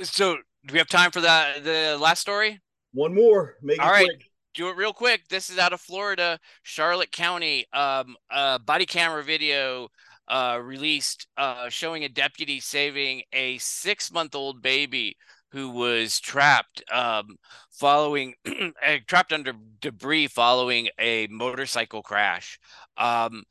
So 0.02 0.36
do 0.66 0.72
we 0.72 0.78
have 0.78 0.88
time 0.88 1.10
for 1.10 1.20
that 1.20 1.64
the 1.64 1.98
last 2.00 2.20
story? 2.20 2.60
One 2.92 3.14
more. 3.14 3.56
Make 3.60 3.82
All 3.82 3.90
right. 3.90 4.06
Quick. 4.06 4.30
Do 4.54 4.68
it 4.68 4.76
real 4.76 4.92
quick. 4.92 5.26
This 5.28 5.50
is 5.50 5.58
out 5.58 5.72
of 5.72 5.80
Florida, 5.80 6.38
Charlotte 6.62 7.10
County. 7.10 7.66
Um, 7.72 8.16
uh, 8.30 8.58
body 8.58 8.86
camera 8.86 9.24
video 9.24 9.88
uh, 10.28 10.60
released 10.62 11.26
uh, 11.36 11.68
showing 11.68 12.04
a 12.04 12.08
deputy 12.08 12.60
saving 12.60 13.22
a 13.32 13.58
six 13.58 14.12
month 14.12 14.36
old 14.36 14.62
baby 14.62 15.16
who 15.50 15.70
was 15.70 16.18
trapped 16.20 16.82
um, 16.92 17.36
following 17.70 18.34
eh, 18.82 18.98
trapped 19.06 19.32
under 19.32 19.54
debris 19.80 20.26
following 20.26 20.88
a 20.98 21.26
motorcycle 21.28 22.02
crash. 22.02 22.58
Um, 22.96 23.44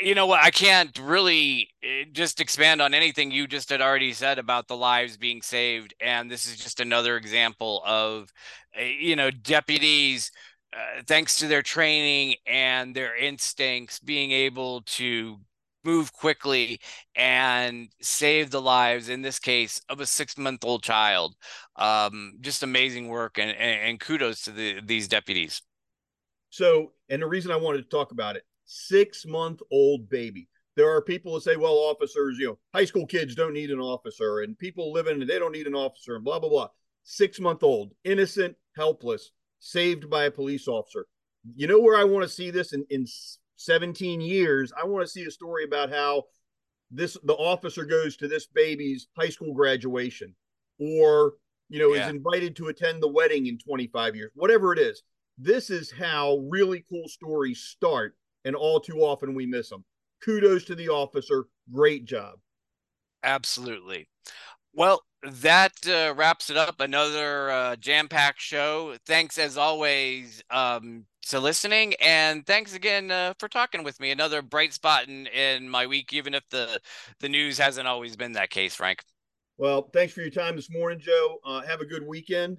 you 0.00 0.14
know 0.14 0.26
what? 0.26 0.42
I 0.42 0.50
can't 0.50 0.98
really 0.98 1.70
eh, 1.82 2.04
just 2.12 2.40
expand 2.40 2.80
on 2.80 2.94
anything 2.94 3.30
you 3.30 3.46
just 3.46 3.70
had 3.70 3.80
already 3.80 4.12
said 4.12 4.38
about 4.38 4.68
the 4.68 4.76
lives 4.76 5.16
being 5.16 5.42
saved, 5.42 5.94
and 6.00 6.30
this 6.30 6.46
is 6.46 6.56
just 6.56 6.80
another 6.80 7.16
example 7.16 7.82
of, 7.84 8.32
eh, 8.74 8.94
you 8.98 9.16
know, 9.16 9.30
deputies. 9.30 10.30
Uh, 10.72 11.02
thanks 11.06 11.38
to 11.38 11.46
their 11.46 11.62
training 11.62 12.34
and 12.46 12.94
their 12.94 13.16
instincts, 13.16 13.98
being 13.98 14.30
able 14.30 14.82
to 14.82 15.38
move 15.84 16.12
quickly 16.12 16.80
and 17.14 17.88
save 18.02 18.50
the 18.50 18.60
lives 18.60 19.08
in 19.08 19.22
this 19.22 19.38
case 19.38 19.80
of 19.88 20.00
a 20.00 20.06
six 20.06 20.36
month 20.36 20.64
old 20.64 20.82
child 20.82 21.36
um, 21.76 22.34
just 22.40 22.64
amazing 22.64 23.06
work 23.06 23.38
and, 23.38 23.50
and, 23.52 23.88
and 23.88 24.00
kudos 24.00 24.42
to 24.42 24.50
the, 24.50 24.80
these 24.84 25.06
deputies 25.06 25.62
so 26.50 26.90
and 27.08 27.22
the 27.22 27.26
reason 27.26 27.52
i 27.52 27.56
wanted 27.56 27.78
to 27.78 27.88
talk 27.88 28.10
about 28.10 28.34
it 28.34 28.42
six 28.66 29.24
month 29.26 29.60
old 29.70 30.08
baby. 30.08 30.48
There 30.76 30.94
are 30.94 31.00
people 31.00 31.34
that 31.34 31.42
say 31.42 31.56
well 31.56 31.72
officers 31.72 32.36
you 32.38 32.48
know 32.48 32.58
high 32.74 32.84
school 32.84 33.06
kids 33.06 33.34
don't 33.34 33.54
need 33.54 33.70
an 33.70 33.80
officer 33.80 34.40
and 34.40 34.58
people 34.58 34.92
living 34.92 35.18
they 35.20 35.38
don't 35.38 35.52
need 35.52 35.66
an 35.66 35.74
officer 35.74 36.16
and 36.16 36.24
blah 36.24 36.38
blah 36.38 36.50
blah. 36.50 36.68
Six 37.04 37.40
month 37.40 37.62
old 37.62 37.92
innocent 38.04 38.56
helpless 38.76 39.30
saved 39.58 40.10
by 40.10 40.24
a 40.24 40.30
police 40.30 40.68
officer. 40.68 41.06
You 41.54 41.66
know 41.66 41.80
where 41.80 41.96
i 41.96 42.04
want 42.04 42.24
to 42.24 42.28
see 42.28 42.50
this 42.50 42.72
in, 42.72 42.84
in 42.90 43.06
17 43.56 44.20
years, 44.20 44.72
I 44.80 44.86
want 44.86 45.04
to 45.04 45.10
see 45.10 45.24
a 45.24 45.30
story 45.30 45.64
about 45.64 45.90
how 45.90 46.24
this 46.90 47.16
the 47.24 47.34
officer 47.34 47.84
goes 47.84 48.16
to 48.16 48.28
this 48.28 48.46
baby's 48.46 49.08
high 49.16 49.28
school 49.28 49.52
graduation 49.52 50.34
or 50.78 51.32
you 51.68 51.80
know 51.80 51.92
yeah. 51.94 52.04
is 52.04 52.10
invited 52.10 52.54
to 52.54 52.68
attend 52.68 53.02
the 53.02 53.08
wedding 53.08 53.46
in 53.46 53.58
25 53.58 54.14
years 54.14 54.30
whatever 54.34 54.72
it 54.72 54.78
is. 54.78 55.02
This 55.38 55.68
is 55.68 55.90
how 55.90 56.38
really 56.48 56.84
cool 56.88 57.08
stories 57.08 57.60
start 57.60 58.16
and 58.46 58.56
all 58.56 58.80
too 58.80 59.00
often 59.00 59.34
we 59.34 59.44
miss 59.44 59.68
them 59.68 59.84
kudos 60.24 60.64
to 60.64 60.74
the 60.74 60.88
officer. 60.88 61.46
Great 61.72 62.04
job. 62.04 62.38
Absolutely. 63.22 64.08
Well 64.72 65.02
that 65.22 65.72
uh, 65.88 66.14
wraps 66.14 66.50
it 66.50 66.56
up. 66.56 66.80
Another 66.80 67.50
uh, 67.50 67.76
jam-packed 67.76 68.40
show. 68.40 68.94
Thanks 69.06 69.38
as 69.38 69.56
always 69.56 70.42
um, 70.50 71.06
to 71.28 71.40
listening 71.40 71.94
and 72.00 72.46
thanks 72.46 72.74
again 72.74 73.10
uh, 73.10 73.34
for 73.38 73.48
talking 73.48 73.82
with 73.82 73.98
me. 73.98 74.10
Another 74.10 74.42
bright 74.42 74.72
spot 74.72 75.08
in, 75.08 75.26
in 75.28 75.68
my 75.68 75.86
week 75.86 76.12
even 76.12 76.34
if 76.34 76.44
the 76.50 76.80
the 77.20 77.28
news 77.28 77.58
hasn't 77.58 77.88
always 77.88 78.16
been 78.16 78.32
that 78.32 78.50
case 78.50 78.74
frank. 78.74 79.02
Well 79.58 79.88
thanks 79.92 80.12
for 80.12 80.20
your 80.20 80.30
time 80.30 80.56
this 80.56 80.70
morning 80.70 81.00
joe. 81.00 81.38
Uh, 81.44 81.62
have 81.62 81.80
a 81.80 81.86
good 81.86 82.06
weekend 82.06 82.58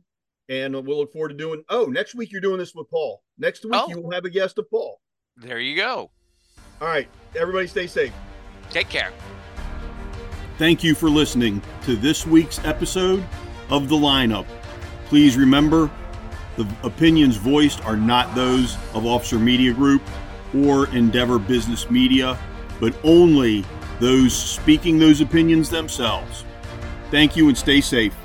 and 0.50 0.74
we'll 0.74 0.98
look 0.98 1.14
forward 1.14 1.30
to 1.30 1.36
doing 1.36 1.64
oh 1.70 1.86
next 1.86 2.16
week 2.16 2.32
you're 2.32 2.42
doing 2.42 2.58
this 2.58 2.74
with 2.76 2.90
paul. 2.90 3.24
Next 3.38 3.64
week 3.64 3.76
oh. 3.76 3.88
you 3.90 4.02
will 4.02 4.12
have 4.12 4.26
a 4.26 4.30
guest 4.30 4.58
of 4.58 4.70
paul 4.70 5.00
there 5.38 5.60
you 5.60 5.76
go. 5.76 6.10
All 6.82 6.88
right. 6.88 7.08
Everybody 7.36 7.68
stay 7.68 7.88
safe. 7.88 8.14
Take 8.70 8.90
care. 8.90 9.12
Thank 10.58 10.84
you 10.84 10.96
for 10.96 11.10
listening 11.10 11.62
to 11.84 11.96
this 11.96 12.26
week's 12.26 12.64
episode 12.66 13.24
of 13.70 13.90
the 13.90 13.96
lineup. 13.96 14.46
Please 15.06 15.38
remember 15.38 15.90
the 16.56 16.68
opinions 16.84 17.38
voiced 17.38 17.84
are 17.86 17.96
not 17.96 18.34
those 18.34 18.76
of 18.94 19.06
Officer 19.06 19.38
Media 19.38 19.72
Group 19.74 20.02
or 20.56 20.88
Endeavor 20.96 21.38
Business 21.38 21.90
Media, 21.92 22.38
but 22.80 22.96
only 23.04 23.64
those 24.00 24.34
speaking 24.34 24.98
those 24.98 25.22
opinions 25.22 25.70
themselves. 25.70 26.44
Thank 27.12 27.38
you 27.38 27.48
and 27.48 27.58
stay 27.58 27.82
safe. 27.82 28.16